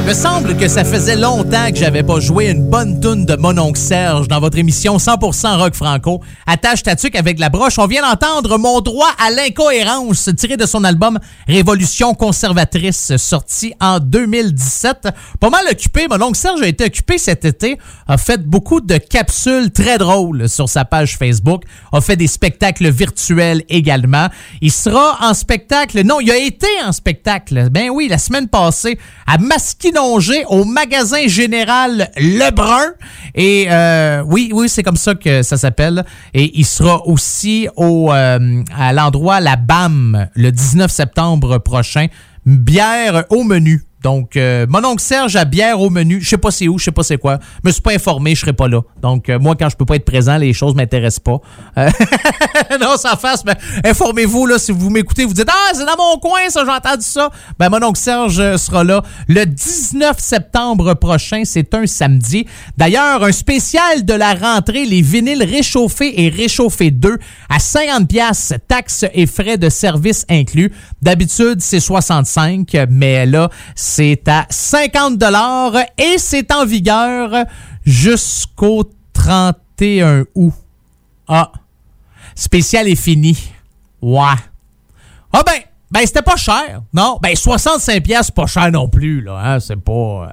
[0.07, 3.59] Me semble que ça faisait longtemps que j'avais pas joué une bonne tune de mon
[3.59, 6.23] oncle Serge dans votre émission 100% rock franco.
[6.47, 7.79] Attache ta avec la broche.
[7.79, 14.01] On vient d'entendre Mon droit à l'incohérence tiré de son album Révolution conservatrice sorti en
[14.01, 15.09] 2017.
[15.41, 16.07] Pas mal occupé.
[16.09, 17.79] Mon oncle Serge a été occupé cet été.
[18.07, 21.65] A fait beaucoup de capsules très drôles sur sa page Facebook.
[21.93, 24.29] A fait des spectacles virtuels également.
[24.63, 26.03] Il sera en spectacle.
[26.03, 27.69] Non, il a été en spectacle.
[27.71, 29.37] Ben oui, la semaine passée à
[30.49, 32.93] Au magasin général Lebrun.
[33.35, 36.05] Et euh, oui, oui, c'est comme ça que ça s'appelle.
[36.35, 42.07] Et il sera aussi au, euh, à l'endroit La BAM le 19 septembre prochain.
[42.47, 43.88] Bière au menu.
[44.03, 46.21] Donc, euh, mon oncle Serge a bière au menu.
[46.21, 47.39] Je sais pas c'est où, je sais pas c'est quoi.
[47.63, 48.83] Je me suis pas informé, je serai pas là.
[49.03, 51.41] Donc, euh, moi, quand je peux pas être présent, les choses m'intéressent pas.
[51.79, 51.91] Euh,
[52.81, 56.19] non, ça fasse, mais informez-vous, là, si vous m'écoutez, vous dites, ah, c'est dans mon
[56.19, 57.31] coin, ça, j'ai entendu ça.
[57.59, 61.43] Ben, mon oncle Serge euh, sera là le 19 septembre prochain.
[61.45, 62.47] C'est un samedi.
[62.77, 67.19] D'ailleurs, un spécial de la rentrée, les vinyles réchauffés et réchauffés 2
[67.49, 70.73] à 50 pièces taxes et frais de service inclus.
[71.03, 73.51] D'habitude, c'est 65, mais là,
[74.27, 77.47] à 50 dollars et c'est en vigueur
[77.85, 80.53] jusqu'au 31 août.
[81.27, 81.53] Ah,
[82.35, 83.37] spécial est fini.
[84.01, 84.23] Ouais.
[85.33, 85.61] Ah ben,
[85.91, 86.83] ben c'était pas cher.
[86.93, 90.29] Non, ben 65 pièces pas cher non plus là, hein, c'est pas euh,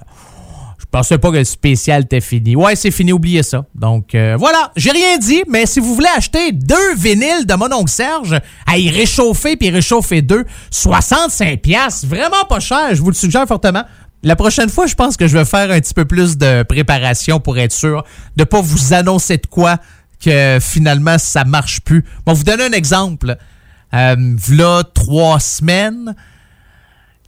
[0.95, 2.55] pensais pas que le spécial était fini.
[2.55, 3.65] Ouais, c'est fini, oubliez ça.
[3.75, 7.69] Donc euh, voilà, j'ai rien dit, mais si vous voulez acheter deux vinyles de mon
[7.73, 13.09] oncle Serge, à y réchauffer puis réchauffer deux, 65 pièces, vraiment pas cher, je vous
[13.09, 13.83] le suggère fortement.
[14.23, 17.41] La prochaine fois, je pense que je vais faire un petit peu plus de préparation
[17.41, 18.05] pour être sûr
[18.37, 19.77] de pas vous annoncer de quoi
[20.23, 22.05] que finalement ça marche plus.
[22.25, 23.35] Bon, vous donner un exemple.
[23.93, 26.15] Euh, trois semaines,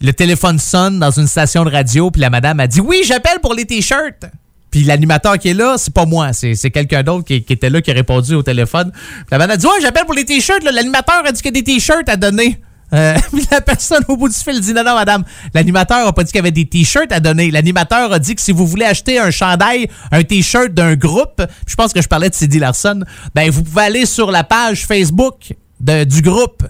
[0.01, 3.39] le téléphone sonne dans une station de radio, puis la madame a dit Oui, j'appelle
[3.41, 4.25] pour les t-shirts.
[4.69, 7.89] Puis l'animateur qui est là, c'est pas moi, c'est quelqu'un d'autre qui, était là qui
[7.89, 8.91] a répondu au téléphone.
[9.31, 10.63] La madame a dit Ouais, j'appelle pour les t-shirts.
[10.63, 12.59] L'animateur a dit qu'il y a des t-shirts à donner.
[12.93, 15.23] Euh, puis la personne au bout du fil dit non, non, madame.
[15.53, 17.49] L'animateur a pas dit qu'il y avait des t-shirts à donner.
[17.49, 21.75] L'animateur a dit que si vous voulez acheter un chandail, un t-shirt d'un groupe, je
[21.75, 23.01] pense que je parlais de Cindy Larson,
[23.33, 26.63] ben vous pouvez aller sur la page Facebook du groupe.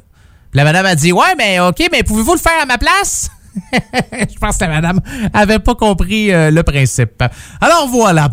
[0.53, 3.30] La madame a dit ouais, mais ok, mais pouvez-vous le faire à ma place?
[3.74, 5.02] Je pense que la madame
[5.34, 7.24] avait pas compris euh, le principe.
[7.61, 8.30] Alors voilà.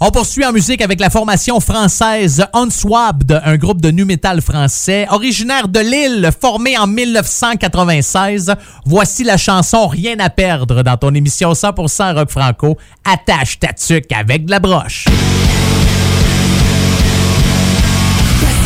[0.00, 5.06] On poursuit en musique avec la formation française Unswabbed, un groupe de nu metal français,
[5.10, 8.54] originaire de Lille, formé en 1996.
[8.84, 12.76] Voici la chanson Rien à perdre dans ton émission 100% rock franco.
[13.04, 15.06] Attache ta tuque avec de la broche.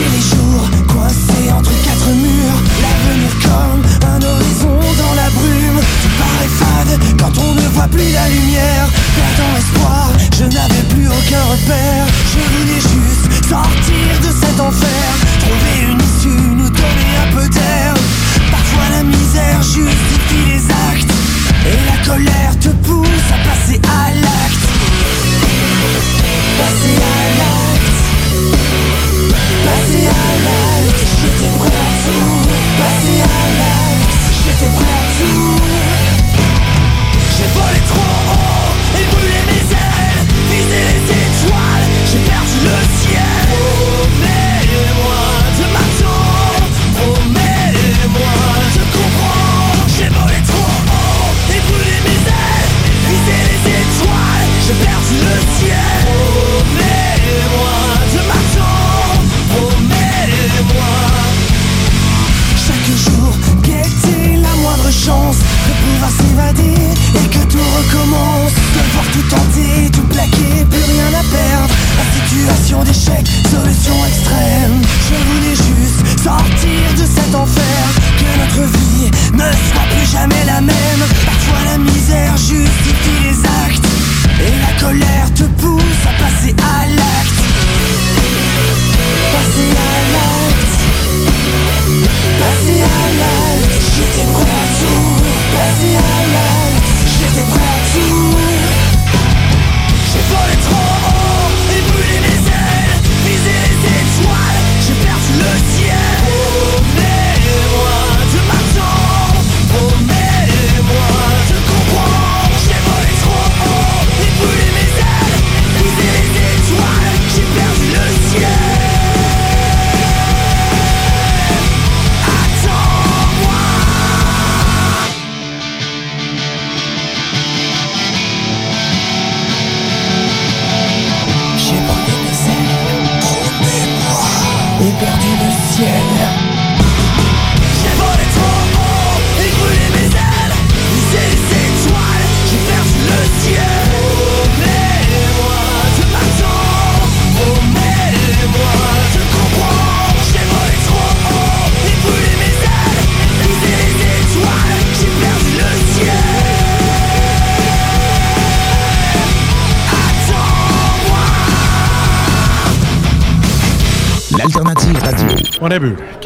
[0.01, 0.71] Les jours
[1.59, 1.90] entre
[7.91, 12.07] plus la lumière, perdant espoir, je n'avais plus aucun repère.
[12.33, 15.11] Je voulais juste sortir de cet enfer,
[15.41, 17.90] trouver une issue, nous donner un peu d'air.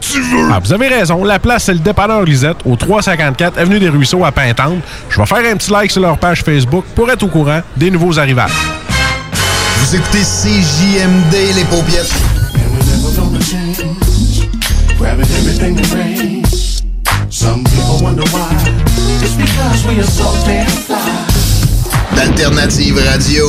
[0.00, 0.48] Tu veux!
[0.52, 1.24] Ah, vous avez raison.
[1.24, 4.78] La place, c'est le dépanneur Lisette, au 354 Avenue des Ruisseaux à Pintante.
[5.08, 7.90] Je vais faire un petit like sur leur page Facebook pour être au courant des
[7.90, 8.50] nouveaux arrivages.
[9.78, 12.12] Vous écoutez CJMD, les paupiètes.
[14.98, 16.82] Grabbing everything that rains.
[17.30, 18.50] Some people wonder why.
[19.22, 21.30] It's because we are so damn fly.
[22.14, 23.46] D'alternative radio.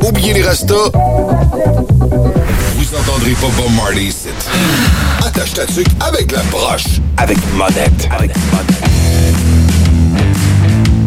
[0.00, 0.90] Oubliez les restos.
[2.92, 4.28] Vous entendrez pas Bob Marley ici.
[5.24, 7.00] Attache ta tuque avec la broche.
[7.16, 8.08] Avec monette.
[8.10, 8.32] Avec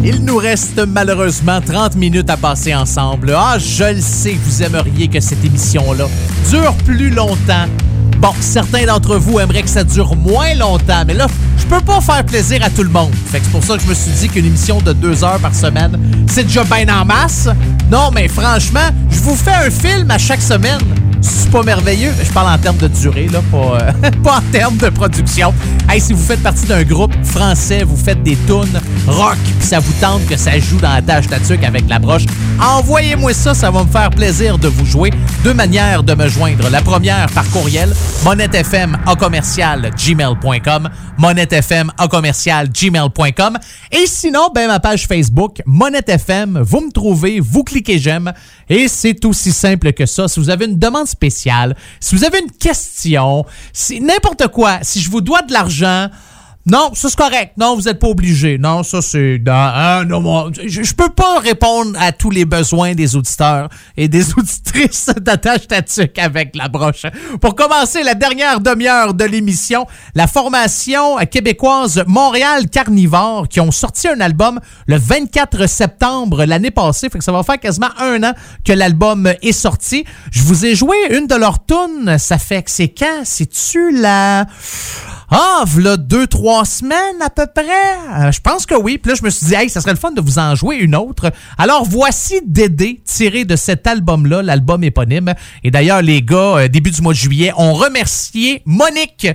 [0.02, 3.32] Il nous reste malheureusement 30 minutes à passer ensemble.
[3.36, 6.08] Ah, je le sais que vous aimeriez que cette émission-là
[6.50, 7.66] dure plus longtemps.
[8.18, 12.00] Bon, certains d'entre vous aimeraient que ça dure moins longtemps, mais là, je peux pas
[12.00, 13.12] faire plaisir à tout le monde.
[13.30, 15.38] Fait que c'est pour ça que je me suis dit qu'une émission de deux heures
[15.38, 15.96] par semaine,
[16.28, 17.48] c'est déjà bien en masse.
[17.92, 20.80] Non, mais franchement, je vous fais un film à chaque semaine.
[21.28, 22.12] C'est pas merveilleux.
[22.22, 25.52] Je parle en termes de durée, là, pas, euh, pas en termes de production.
[25.88, 29.80] Hey, si vous faites partie d'un groupe français, vous faites des tunes rock, puis ça
[29.80, 32.26] vous tente que ça joue dans la tâche tatuc avec la broche,
[32.60, 35.10] envoyez-moi ça, ça va me faire plaisir de vous jouer.
[35.44, 36.68] Deux manières de me joindre.
[36.70, 37.92] La première, par courriel,
[38.24, 39.14] monettefm à
[41.18, 41.92] monettefm.
[43.92, 48.32] Et sinon, ben, ma page Facebook, Monette FM, vous me trouvez, vous cliquez j'aime,
[48.68, 50.28] et c'est aussi simple que ça.
[50.28, 55.00] Si vous avez une demande spéciale, si vous avez une question, si n'importe quoi, si
[55.00, 56.08] je vous dois de l'argent,
[56.68, 57.52] non, ça c'est correct.
[57.56, 58.58] Non, vous n'êtes pas obligé.
[58.58, 59.40] Non, ça c'est.
[59.46, 64.08] non, hein, non, moi, je, peux pas répondre à tous les besoins des auditeurs et
[64.08, 67.06] des auditrices d'attache tatuc avec la broche.
[67.40, 69.86] Pour commencer la dernière demi-heure de l'émission,
[70.16, 77.08] la formation québécoise Montréal Carnivore qui ont sorti un album le 24 septembre l'année passée.
[77.08, 78.32] Fait que ça va faire quasiment un an
[78.64, 80.04] que l'album est sorti.
[80.32, 82.18] Je vous ai joué une de leurs tunes.
[82.18, 83.22] Ça fait que c'est quand?
[83.22, 84.46] C'est-tu la.
[85.28, 87.64] Ah, v'là deux, trois semaines à peu près.
[87.64, 88.98] Euh, je pense que oui.
[88.98, 90.76] Puis là, je me suis dit, hey, ça serait le fun de vous en jouer
[90.76, 91.32] une autre.
[91.58, 95.34] Alors, voici Dédé, tiré de cet album-là, l'album éponyme.
[95.64, 99.26] Et d'ailleurs, les gars, euh, début du mois de juillet, ont remercié Monique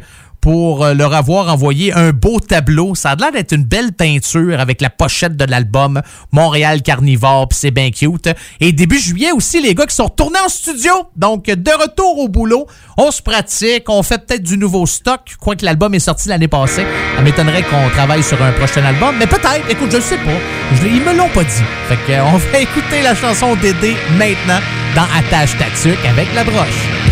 [0.42, 2.96] pour euh, leur avoir envoyé un beau tableau.
[2.96, 6.02] Ça a l'air d'être une belle peinture avec la pochette de l'album
[6.32, 8.30] Montréal Carnivore, c'est bien cute.
[8.60, 10.92] Et début juillet aussi, les gars qui sont retournés en studio.
[11.16, 12.66] Donc, de retour au boulot,
[12.98, 16.86] on se pratique, on fait peut-être du nouveau stock, quoique l'album est sorti l'année passée.
[17.16, 20.32] Ça m'étonnerait qu'on travaille sur un prochain album, mais peut-être, écoute, je le sais pas.
[20.74, 21.64] Je, ils me l'ont pas dit.
[21.88, 24.60] Fait que, euh, on va écouter la chanson Dédé maintenant
[24.96, 27.11] dans Attache Tatuc avec la broche.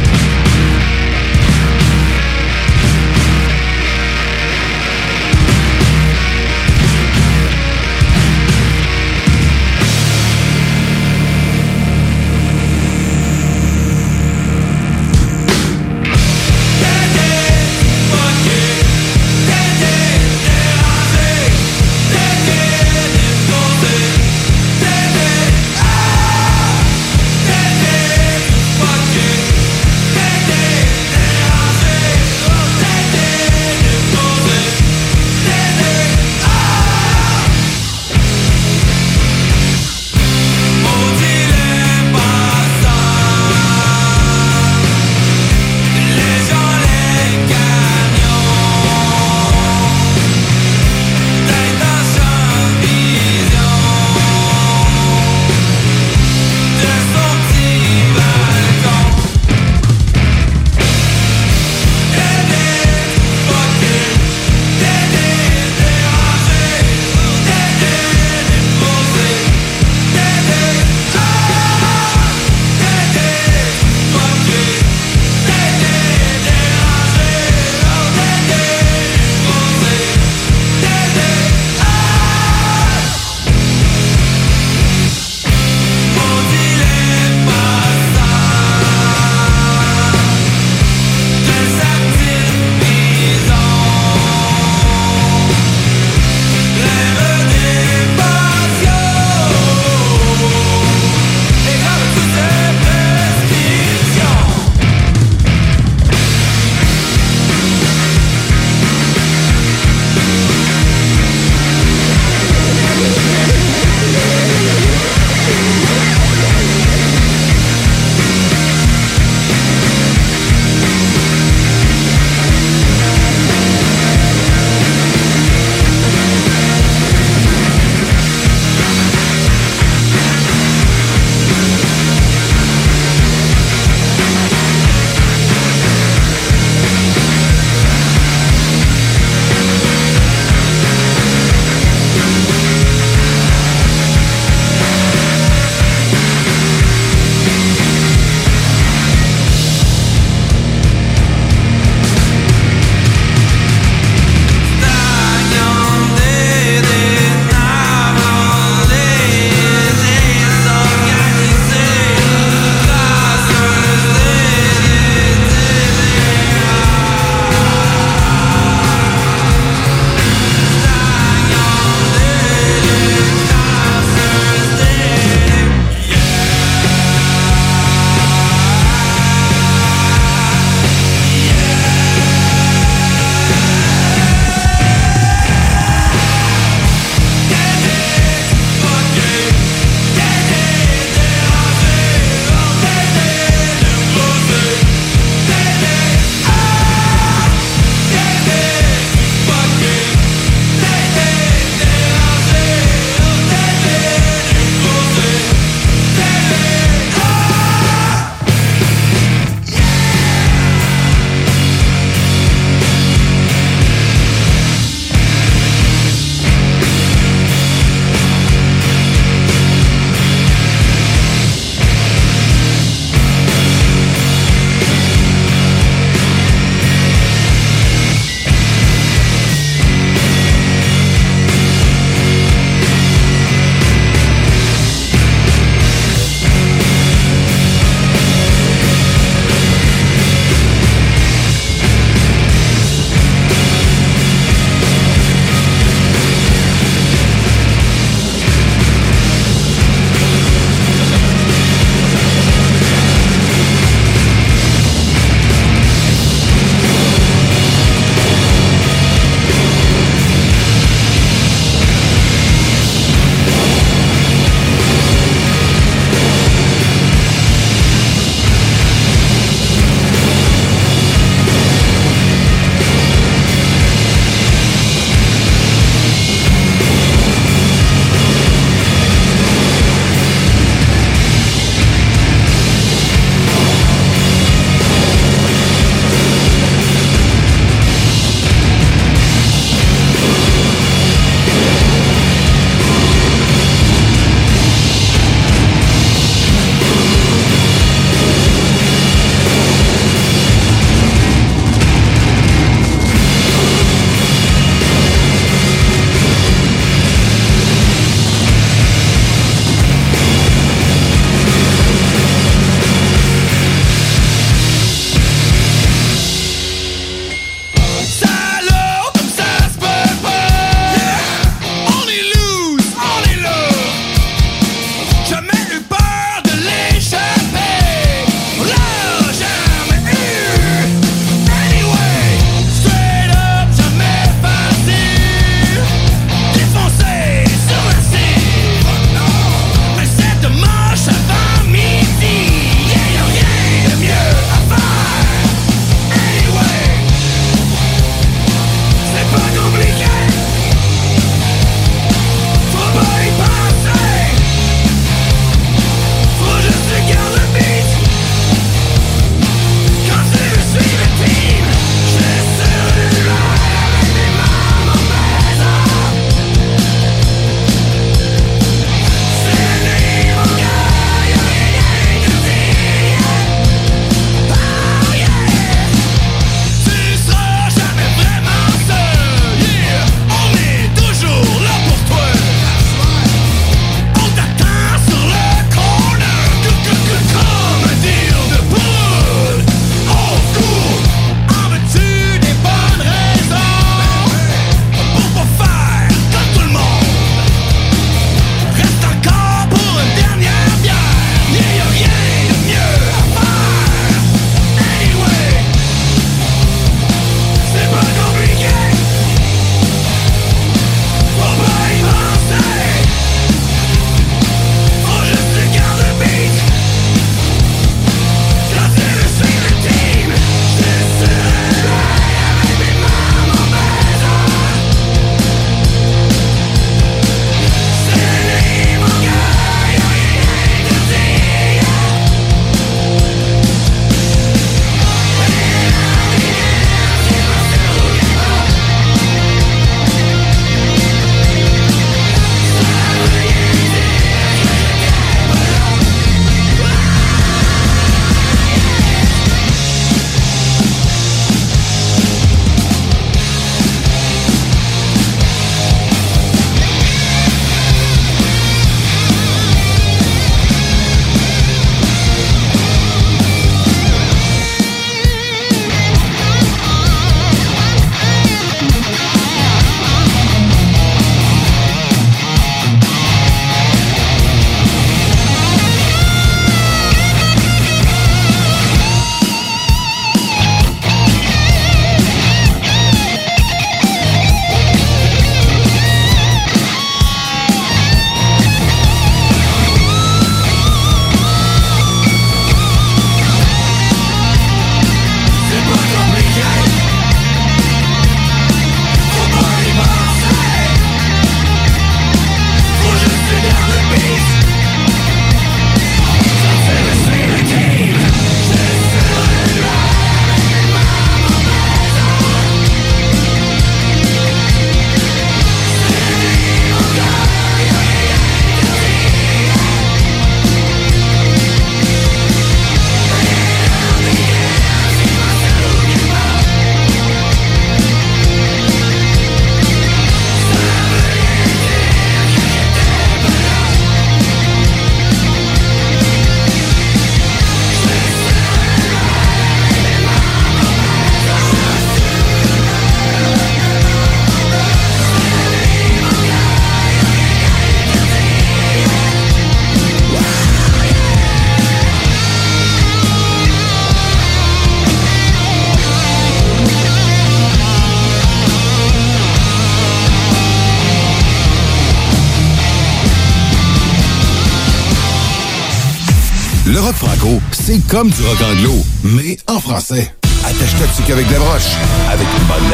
[567.90, 568.94] C'est comme du rock anglo,
[569.24, 570.32] mais en français.
[570.64, 571.96] Attache-toi qu'avec des broches,
[572.30, 572.88] avec une bonne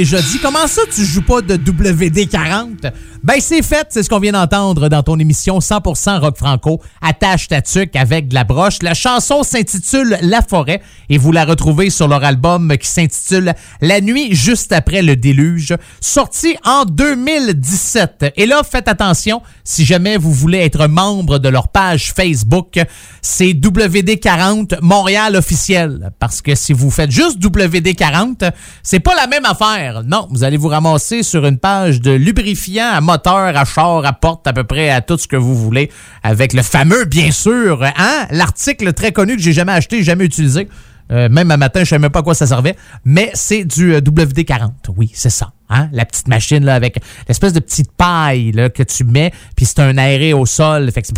[0.00, 2.90] déjà dit Comment ça, tu joues pas de WD-40
[3.22, 6.80] Ben c'est fait, c'est ce qu'on vient d'entendre dans ton émission 100% rock franco.
[7.02, 8.78] Attache ta tuque avec de la broche.
[8.80, 14.00] La chanson s'intitule La forêt et vous la retrouvez sur leur album qui s'intitule La
[14.00, 18.32] nuit juste après le déluge, sorti en 2017.
[18.36, 22.78] Et là, faites attention, si jamais vous voulez être membre de leur page Facebook,
[23.20, 26.12] c'est WD40 Montréal officiel.
[26.20, 28.52] Parce que si vous faites juste WD40,
[28.84, 30.04] c'est pas la même affaire.
[30.04, 34.12] Non, vous allez vous ramasser sur une page de lubrifiant à moteur, à char, à
[34.12, 35.90] porte, à peu près à tout ce que vous voulez,
[36.22, 40.68] avec le fameux, bien sûr, hein, l'article très connu que j'ai jamais acheté, jamais utilisé.
[41.10, 42.76] Euh, même un matin, je savais même pas à quoi ça servait.
[43.04, 44.70] Mais c'est du euh, WD-40.
[44.96, 45.52] Oui, c'est ça.
[45.68, 45.88] Hein?
[45.92, 49.80] La petite machine là, avec l'espèce de petite paille là, que tu mets, puis c'est
[49.80, 50.90] un aéré au sol.
[50.90, 51.08] Fait que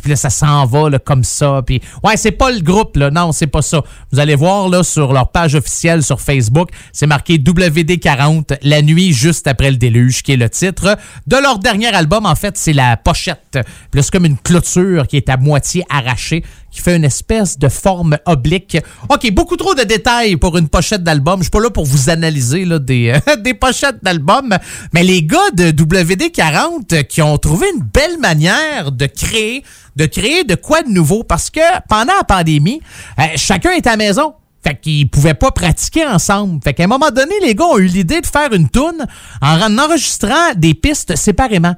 [0.00, 1.62] puis là, ça s'en va là, comme ça.
[1.64, 3.10] Puis ouais, c'est pas le groupe, là.
[3.10, 3.82] Non, c'est pas ça.
[4.12, 9.12] Vous allez voir là sur leur page officielle sur Facebook, c'est marqué WD-40, la nuit
[9.12, 10.96] juste après le déluge, qui est le titre
[11.26, 12.26] de leur dernier album.
[12.26, 13.58] En fait, c'est la pochette.
[13.90, 17.68] Puis c'est comme une clôture qui est à moitié arrachée qui fait une espèce de
[17.68, 18.76] forme oblique.
[19.08, 21.38] OK, beaucoup trop de détails pour une pochette d'album.
[21.38, 24.56] Je suis pas là pour vous analyser là, des, des pochettes d'album,
[24.92, 29.64] mais les gars de WD40 qui ont trouvé une belle manière de créer,
[29.98, 32.80] de créer de quoi de nouveau parce que pendant la pandémie,
[33.18, 34.34] euh, chacun est à la maison.
[34.64, 36.60] Fait qu'ils pouvaient pas pratiquer ensemble.
[36.62, 39.06] Fait qu'à un moment donné, les gars ont eu l'idée de faire une toune
[39.42, 41.74] en en enregistrant des pistes séparément.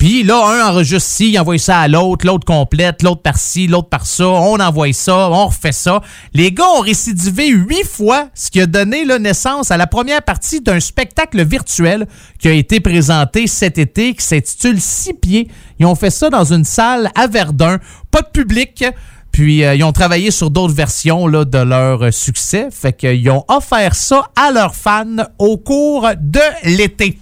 [0.00, 3.66] Puis là, un enregistre ci, il envoie ça à l'autre, l'autre complète, l'autre par ci,
[3.66, 4.26] l'autre par ça.
[4.26, 6.00] On envoie ça, on refait ça.
[6.32, 10.22] Les gars ont récidivé huit fois, ce qui a donné là, naissance à la première
[10.22, 12.06] partie d'un spectacle virtuel
[12.38, 15.48] qui a été présenté cet été, qui s'intitule Six pieds.
[15.80, 17.78] Ils ont fait ça dans une salle à Verdun,
[18.10, 18.84] pas de public.
[19.32, 22.68] Puis euh, ils ont travaillé sur d'autres versions de leur euh, succès.
[22.70, 27.18] Fait qu'ils ont offert ça à leurs fans au cours de l'été.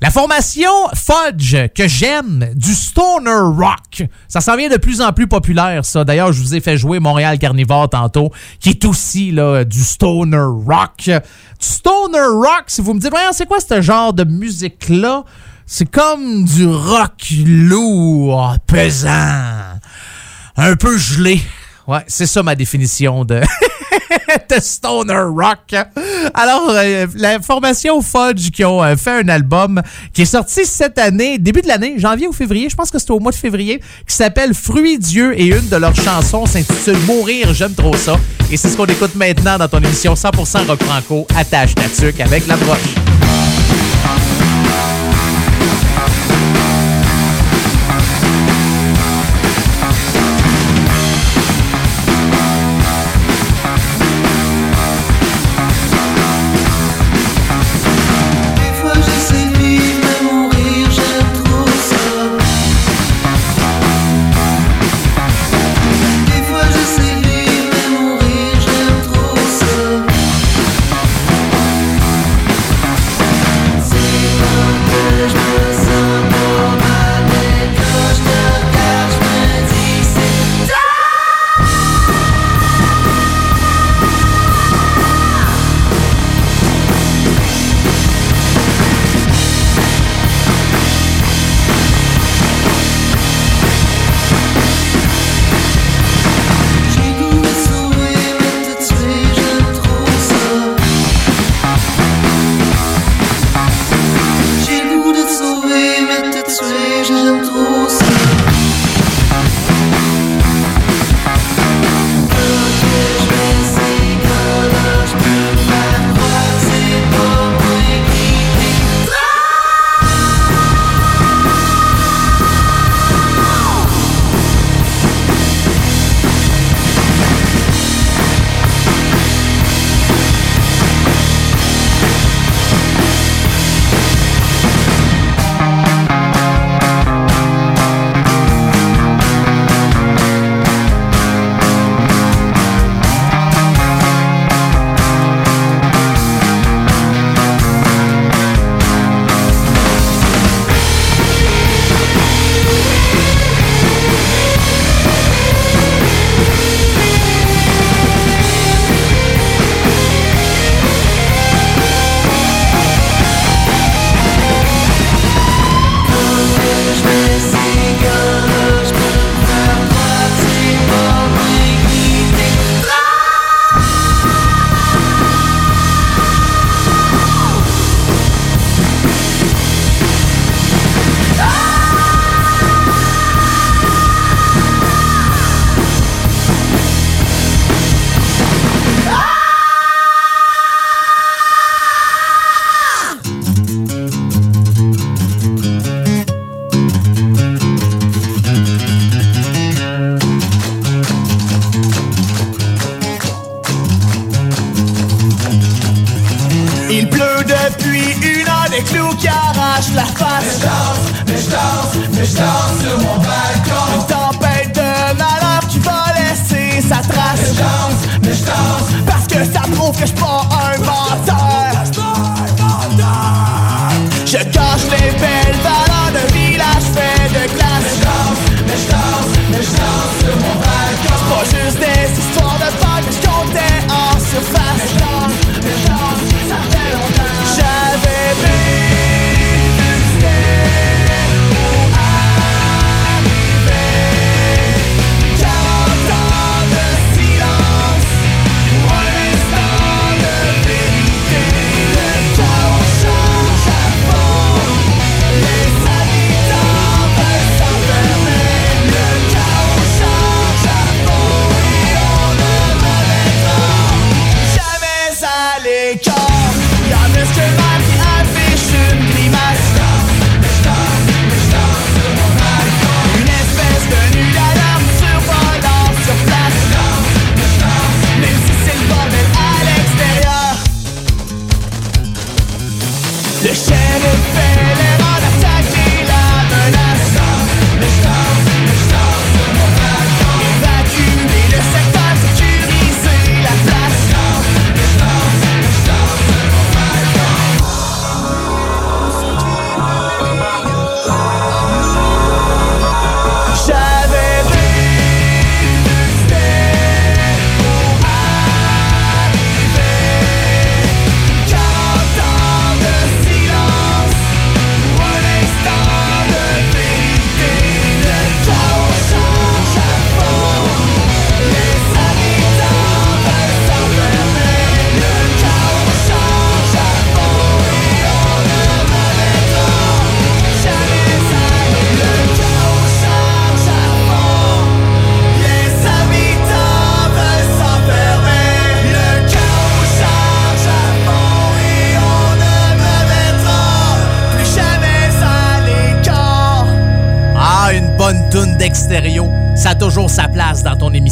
[0.00, 5.26] La formation Fudge que j'aime, du stoner rock, ça s'en vient de plus en plus
[5.26, 6.04] populaire, ça.
[6.04, 9.34] D'ailleurs, je vous ai fait jouer Montréal Carnivore tantôt, qui est aussi
[9.66, 11.04] du stoner rock.
[11.04, 11.20] Du
[11.60, 15.24] stoner rock, si vous me dites, c'est quoi ce genre de musique-là?
[15.72, 19.78] C'est comme du rock lourd, pesant,
[20.56, 21.40] un peu gelé.
[21.86, 23.40] Ouais, c'est ça ma définition de,
[24.50, 25.76] de stoner rock.
[26.34, 29.80] Alors, euh, la formation Fudge qui ont euh, fait un album
[30.12, 33.12] qui est sorti cette année, début de l'année, janvier ou février, je pense que c'était
[33.12, 37.54] au mois de février, qui s'appelle Fruits Dieu et une de leurs chansons s'intitule Mourir,
[37.54, 38.16] j'aime trop ça.
[38.50, 42.48] Et c'est ce qu'on écoute maintenant dans ton émission 100% rock franco, attache ta avec
[42.48, 43.29] la broche.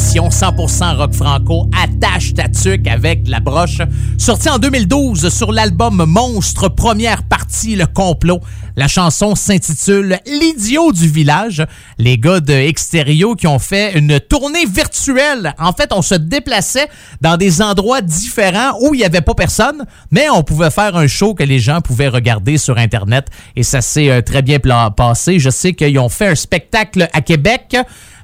[0.09, 1.69] Émission 100% rock franco.
[1.79, 3.79] Attache ta tuque avec la broche.
[4.17, 8.39] Sorti en 2012 sur l'album Monstre, première partie, Le Complot.
[8.79, 11.65] La chanson s'intitule L'idiot du village.
[11.97, 15.53] Les gars de Extérieur qui ont fait une tournée virtuelle.
[15.59, 16.87] En fait, on se déplaçait
[17.19, 21.07] dans des endroits différents où il n'y avait pas personne, mais on pouvait faire un
[21.07, 23.27] show que les gens pouvaient regarder sur Internet
[23.57, 24.59] et ça s'est euh, très bien
[24.95, 25.39] passé.
[25.39, 27.75] Je sais qu'ils ont fait un spectacle à Québec,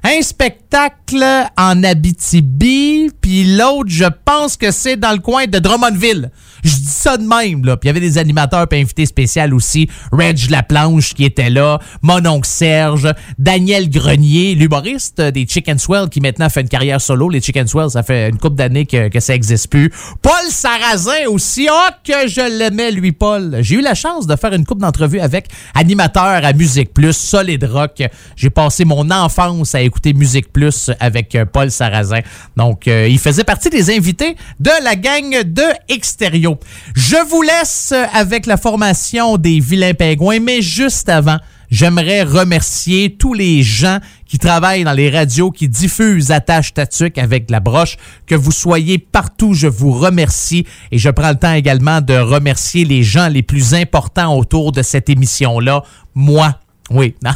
[0.04, 1.22] un spectacle
[1.58, 6.30] en Abitibi, puis l'autre, je pense que c'est dans le coin de Drummondville.
[6.66, 7.76] Je dis ça de même, là.
[7.76, 9.88] Puis il y avait des animateurs puis invités spéciaux aussi.
[10.10, 13.06] Reg Laplanche qui était là, mon oncle Serge,
[13.38, 17.28] Daniel Grenier, l'humoriste des Chicken Swell qui maintenant fait une carrière solo.
[17.28, 19.92] Les Chicken Swell, ça fait une couple d'années que, ça existe plus.
[20.22, 21.68] Paul Sarrazin aussi.
[21.70, 23.58] Oh, que je l'aimais, lui, Paul.
[23.60, 27.62] J'ai eu la chance de faire une couple d'entrevues avec animateur à Musique Plus, Solid
[27.64, 28.02] Rock.
[28.34, 32.20] J'ai passé mon enfance à écouter Musique Plus avec euh, Paul Sarrazin.
[32.56, 36.55] Donc, euh, il faisait partie des invités de la gang de Extérieur.
[36.94, 41.38] Je vous laisse avec la formation des Vilains Pingouins, mais juste avant,
[41.70, 47.50] J'aimerais remercier tous les gens qui travaillent dans les radios, qui diffusent Attache Tatuc avec
[47.50, 47.96] la broche.
[48.26, 50.66] Que vous soyez partout, je vous remercie.
[50.92, 54.82] Et je prends le temps également de remercier les gens les plus importants autour de
[54.82, 55.82] cette émission-là.
[56.14, 56.54] Moi,
[56.90, 57.14] oui.
[57.24, 57.32] Non.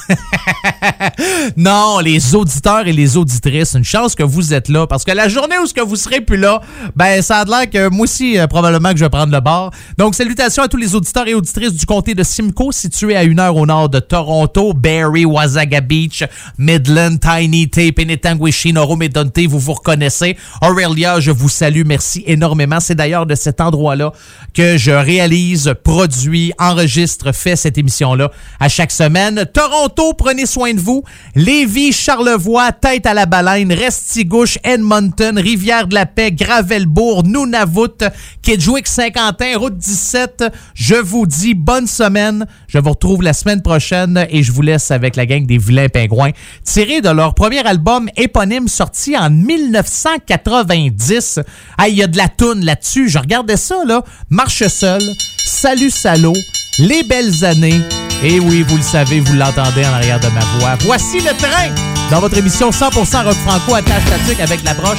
[1.56, 5.28] non, les auditeurs et les auditrices, une chance que vous êtes là parce que la
[5.28, 6.60] journée où ce que vous serez plus là,
[6.94, 9.72] ben ça a l'air que moi aussi euh, probablement que je vais prendre le bar.
[9.98, 13.40] Donc salutations à tous les auditeurs et auditrices du comté de Simcoe situé à une
[13.40, 16.22] heure au nord de Toronto, Barrie, Wasaga Beach,
[16.56, 20.36] Midland, Tiny, Tape, Penetanguishene, Medonte, vous vous reconnaissez.
[20.62, 22.78] Aurelia, je vous salue, merci énormément.
[22.78, 24.12] C'est d'ailleurs de cet endroit-là
[24.54, 29.39] que je réalise, produis, enregistre, fais cette émission-là à chaque semaine.
[29.44, 31.02] Toronto, prenez soin de vous.
[31.34, 38.04] Lévis, Charlevoix, Tête à la Baleine, Restigouche, Edmonton, Rivière-de-la-Paix, Gravelbourg, Nunavut,
[38.42, 40.44] Kedgewick, Saint-Quentin, Route 17.
[40.74, 42.46] Je vous dis bonne semaine.
[42.68, 45.88] Je vous retrouve la semaine prochaine et je vous laisse avec la gang des Vilains
[45.88, 46.30] Pingouins,
[46.64, 51.40] tiré de leur premier album éponyme sorti en 1990.
[51.78, 53.08] Ah, il y a de la toune là-dessus.
[53.08, 54.02] Je regardais ça, là.
[54.28, 55.02] Marche seul,
[55.44, 56.36] Salut Salaud,
[56.78, 57.80] Les belles années.
[58.22, 60.76] Et oui, vous le savez, vous l'entendez en arrière de ma voix.
[60.84, 61.70] Voici le train
[62.10, 64.98] dans votre émission 100% rock franco attache statique avec la broche.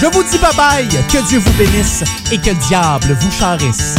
[0.00, 3.96] Je vous dis bye bye, que Dieu vous bénisse et que le diable vous charisse.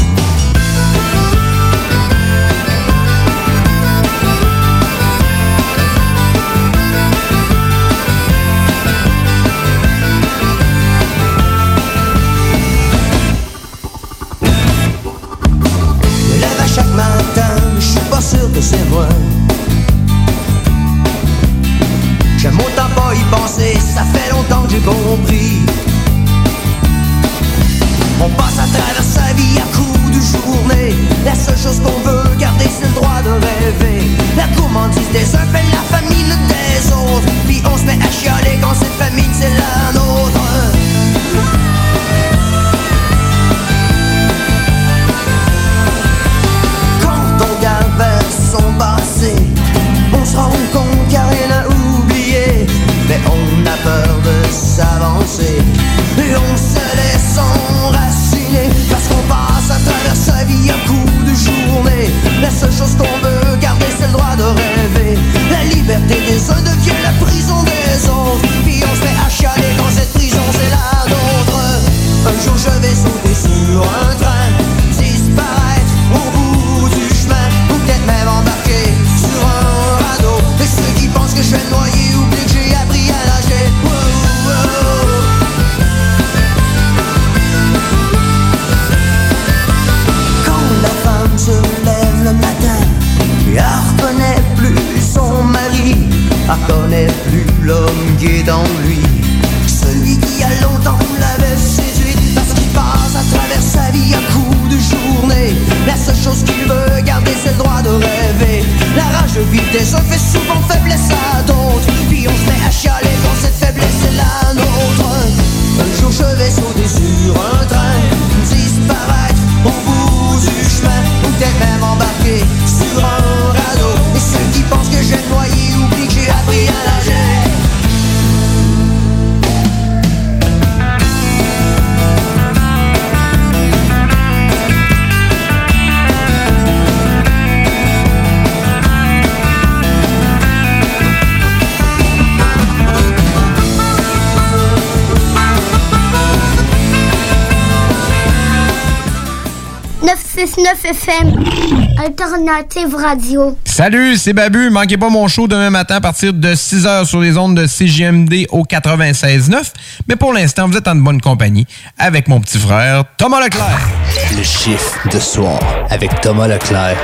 [152.41, 153.57] Alternative Radio.
[153.65, 154.71] Salut, c'est Babu.
[154.71, 158.47] Manquez pas mon show demain matin à partir de 6h sur les ondes de CGMD
[158.49, 159.71] au 96.9.
[160.07, 161.67] Mais pour l'instant, vous êtes en bonne compagnie
[161.99, 163.87] avec mon petit frère Thomas Leclerc.
[164.35, 165.59] Le chiffre de soir
[165.91, 166.97] avec Thomas Leclerc.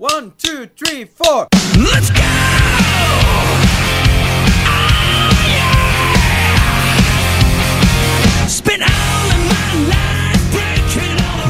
[0.00, 1.46] One, two, three, four.
[1.76, 2.43] Let's go!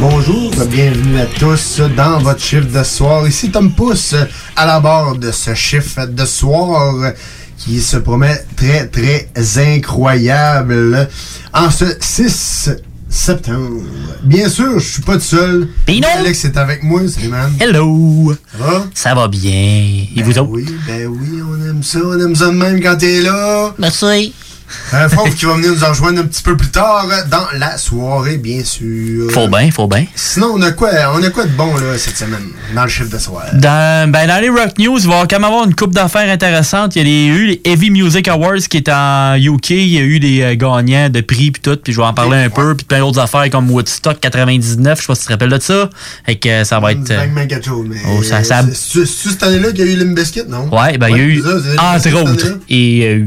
[0.06, 3.26] Bonjour, bienvenue à tous dans votre chiffre de soir.
[3.26, 4.14] Ici Tom Pousse
[4.54, 7.14] à la barre de ce chiffre de soir
[7.56, 11.08] qui se promet très très incroyable
[11.54, 12.70] en ce 6
[13.08, 13.80] septembre.
[14.24, 15.68] Bien sûr, je suis pas tout seul.
[15.86, 16.06] Pino!
[16.18, 17.50] Alex est avec moi, c'est man.
[17.58, 18.36] Hello!
[18.52, 18.86] Ça va?
[18.92, 20.04] Ça va bien.
[20.14, 20.50] Et vous autres?
[20.50, 23.74] Oui, ben oui, on aime ça, on aime ça de même quand t'es là.
[23.78, 24.34] Merci.
[24.92, 27.76] Un Fauve qui va venir nous en rejoindre un petit peu plus tard dans la
[27.78, 29.30] soirée, bien sûr.
[29.30, 30.06] Faut bien, faut bien.
[30.14, 33.10] Sinon, on a quoi, on a quoi de bon là cette semaine dans le chiffre
[33.10, 33.44] de soir?
[33.54, 36.96] Dans, ben, dans les Rock News, il va quand même avoir une coupe d'affaires intéressantes.
[36.96, 39.70] Il y a les- eu les Heavy Music Awards qui est en UK.
[39.70, 41.76] Il y a eu des euh, gagnants de prix puis tout.
[41.82, 42.74] Puis je vais en parler un peu.
[42.74, 44.98] Puis plein d'autres affaires comme Woodstock 99.
[44.98, 45.90] Je sais pas si tu te rappelles de ça.
[46.26, 47.10] Et que ça va être.
[47.10, 47.26] euh,
[47.88, 47.96] mais.
[48.08, 50.68] Oh, ça- ça- C'est cette année-là qu'il y a eu Limp Bizkit, non?
[50.74, 51.48] Ouais, ben il y a eu ça,
[52.00, 53.24] c'est entre autres et euh,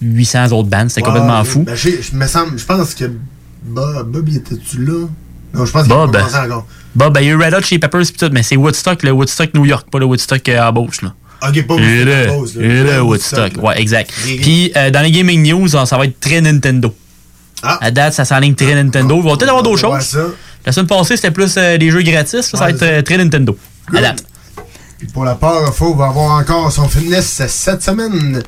[0.00, 0.88] 800 autres bands.
[0.88, 1.62] C'était complètement fou.
[1.62, 3.10] Ben, je me semble, je pense que
[3.62, 5.06] Bob, Bob, était-tu là?
[5.54, 6.16] Non, je pense qu'il Bob.
[6.16, 6.66] encore.
[6.94, 9.02] Bob, ben il y a eu Red Hot Chili Peppers pis tout, mais c'est Woodstock,
[9.02, 11.14] le Woodstock New York, pas le Woodstock euh, à Beauce, là.
[11.42, 12.64] Ok, pas Woodstock le, à Beauce, là.
[12.64, 13.56] et le Woodstock.
[13.56, 13.62] Là.
[13.62, 14.12] Ouais, exact.
[14.22, 16.94] Puis euh, dans les gaming news, ça va être très Nintendo.
[17.62, 17.78] Ah.
[17.80, 19.16] À date, ça s'enligne très Nintendo.
[19.16, 20.00] Il va peut-être avoir d'autres choses.
[20.02, 20.26] ça.
[20.64, 22.52] La semaine passée, c'était plus euh, des jeux gratis.
[22.52, 23.56] là, ça va être euh, très Nintendo.
[23.94, 24.24] À date.
[24.98, 28.42] Puis pour la part, Faux va avoir encore son fitness cette semaine.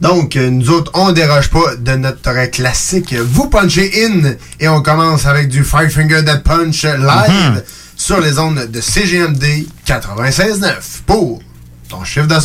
[0.00, 3.14] Donc, euh, nous autres, on déroge pas de notre classique.
[3.14, 7.62] Vous punchez in et on commence avec du Five Finger Dead Punch live Mhm.
[7.96, 11.40] sur les ondes de CGMD 96.9 pour
[11.88, 12.38] ton chiffre de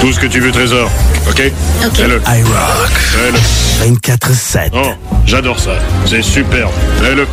[0.00, 0.90] Tout ce que tu veux, Trésor.
[1.28, 1.42] OK?
[1.84, 1.94] OK.
[1.94, 2.22] Fais-le.
[2.26, 2.90] iRock.
[2.90, 3.92] Fais-le.
[3.94, 4.70] 24-7.
[4.72, 4.92] Oh,
[5.26, 5.72] j'adore ça.
[6.06, 6.70] C'est superbe.
[7.02, 7.26] Fais-le.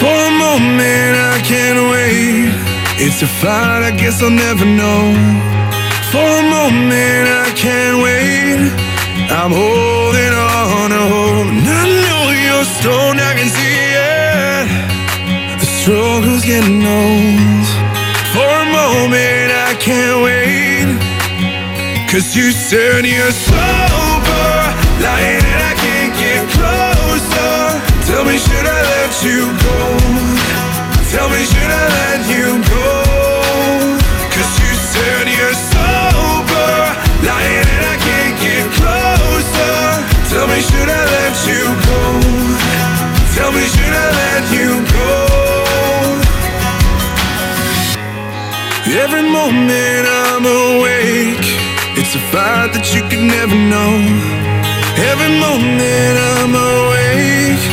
[0.00, 2.50] For a moment, I can't wait.
[2.98, 5.12] It's a fight, I guess I'll never know.
[6.10, 8.72] For a moment, I can't wait.
[9.30, 11.48] I'm holding on to hope.
[11.52, 13.65] And I know you're stoned, I can see
[15.86, 17.66] struggle's getting old.
[18.34, 20.98] For a moment, I can't wait.
[22.10, 24.50] Cause you said you're sober,
[24.98, 27.54] lying and I can't get closer.
[28.10, 29.78] Tell me, should I let you go?
[31.14, 32.65] Tell me, should I let you go?
[52.32, 53.92] Fight that you could never know.
[55.10, 57.64] Every moment I'm awake,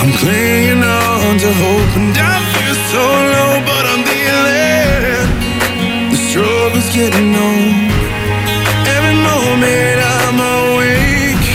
[0.00, 3.04] I'm clinging on to hope, and I feel so
[3.34, 5.26] low, but I'm dealing.
[6.10, 7.90] The struggle's getting old.
[8.96, 11.46] Every moment I'm awake,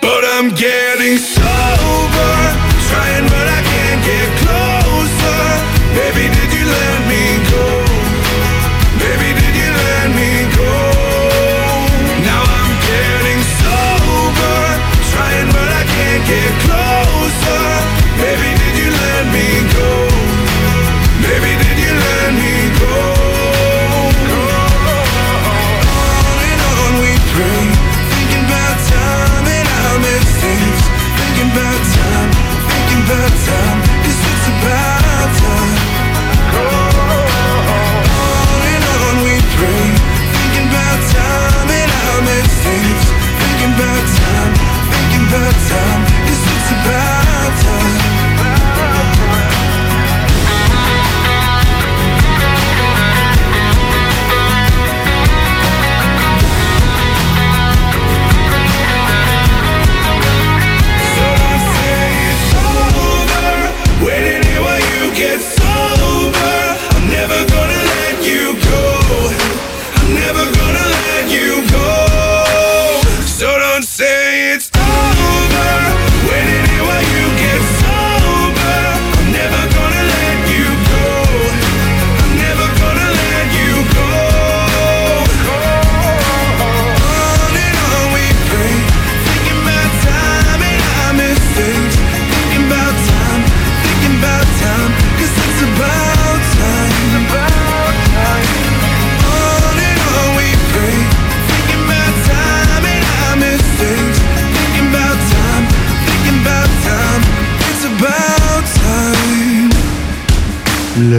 [0.00, 1.51] but I'm getting sober.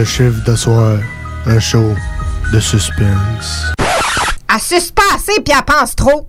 [0.04, 0.98] Le chiffre de soir,
[1.46, 1.94] un show
[2.52, 3.72] de suspense.
[4.94, 6.28] Pas assez puis elle pense trop.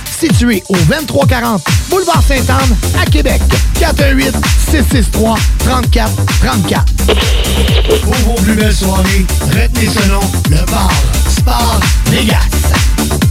[0.21, 3.41] situé au 2340 Boulevard Sainte-Anne à Québec.
[3.79, 4.35] 418
[4.69, 6.11] 663 34
[6.41, 6.85] 34.
[8.03, 10.21] Pour vos plus belles soirées, retenez ce nom,
[10.51, 10.91] le bar
[11.27, 11.79] Sport
[12.11, 13.30] Vegas.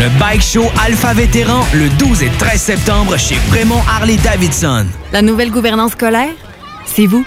[0.00, 4.86] Le Bike Show Alpha Vétéran le 12 et 13 septembre chez Prémont Harley Davidson.
[5.12, 6.32] La nouvelle gouvernance scolaire,
[6.84, 7.24] c'est vous.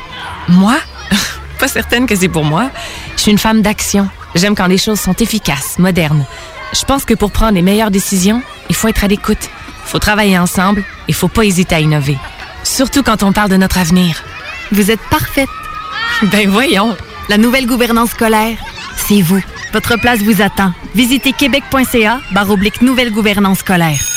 [0.49, 0.75] Moi?
[1.59, 2.69] Pas certaine que c'est pour moi.
[3.15, 4.09] Je suis une femme d'action.
[4.35, 6.25] J'aime quand les choses sont efficaces, modernes.
[6.73, 9.49] Je pense que pour prendre les meilleures décisions, il faut être à l'écoute.
[9.85, 10.83] Il faut travailler ensemble.
[11.07, 12.17] Il faut pas hésiter à innover.
[12.63, 14.21] Surtout quand on parle de notre avenir.
[14.73, 15.49] Vous êtes parfaite.
[16.23, 16.97] Ben voyons.
[17.29, 18.57] La nouvelle gouvernance scolaire,
[18.97, 19.41] c'est vous.
[19.73, 20.73] Votre place vous attend.
[20.95, 24.16] Visitez québec.ca barre nouvelle gouvernance scolaire.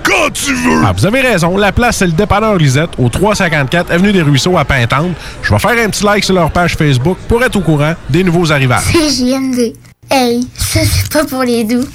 [0.03, 0.81] quand tu veux!
[0.85, 1.57] Ah, vous avez raison.
[1.57, 5.11] La place, c'est le dépanneur Lisette, au 354 Avenue des Ruisseaux à Pintante.
[5.41, 8.23] Je vais faire un petit like sur leur page Facebook pour être au courant des
[8.23, 8.91] nouveaux arrivages.
[8.91, 9.73] CJMD.
[10.09, 11.85] Hey, ça c'est pas pour les doux.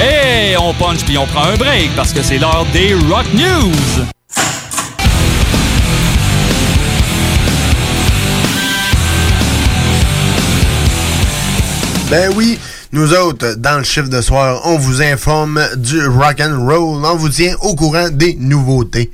[0.00, 4.04] Hey, on punch puis on prend un break parce que c'est l'heure des Rock News.
[12.10, 12.58] Ben oui,
[12.92, 17.16] nous autres, dans le chiffre de soir, on vous informe du rock and roll, on
[17.16, 19.10] vous tient au courant des nouveautés.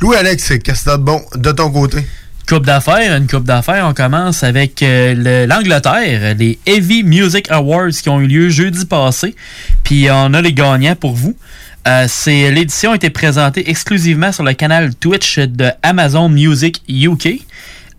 [0.00, 2.04] Louis-Alex, qu'est-ce que t'as de bon de ton côté?
[2.48, 3.86] Coupe d'affaires, une coupe d'affaires.
[3.88, 8.84] On commence avec euh, le- l'Angleterre, les Heavy Music Awards qui ont eu lieu jeudi
[8.86, 9.36] passé.
[9.84, 11.36] Puis on a les gagnants pour vous.
[11.86, 17.40] Euh, l'édition a été présentée exclusivement sur le canal Twitch de Amazon Music UK.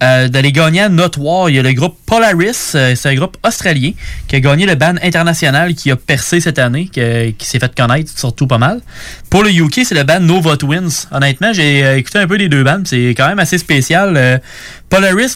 [0.03, 3.37] Euh, dans les gagnants notoires, il y a le groupe Polaris, euh, c'est un groupe
[3.41, 3.91] australien
[4.27, 7.01] qui a gagné le ban international qui a percé cette année, qui,
[7.37, 8.81] qui s'est fait connaître surtout pas mal.
[9.29, 11.07] Pour le UK, c'est le band Nova Twins.
[11.11, 14.41] Honnêtement, j'ai euh, écouté un peu les deux bands, c'est quand même assez spécial.
[14.89, 15.29] Polaris,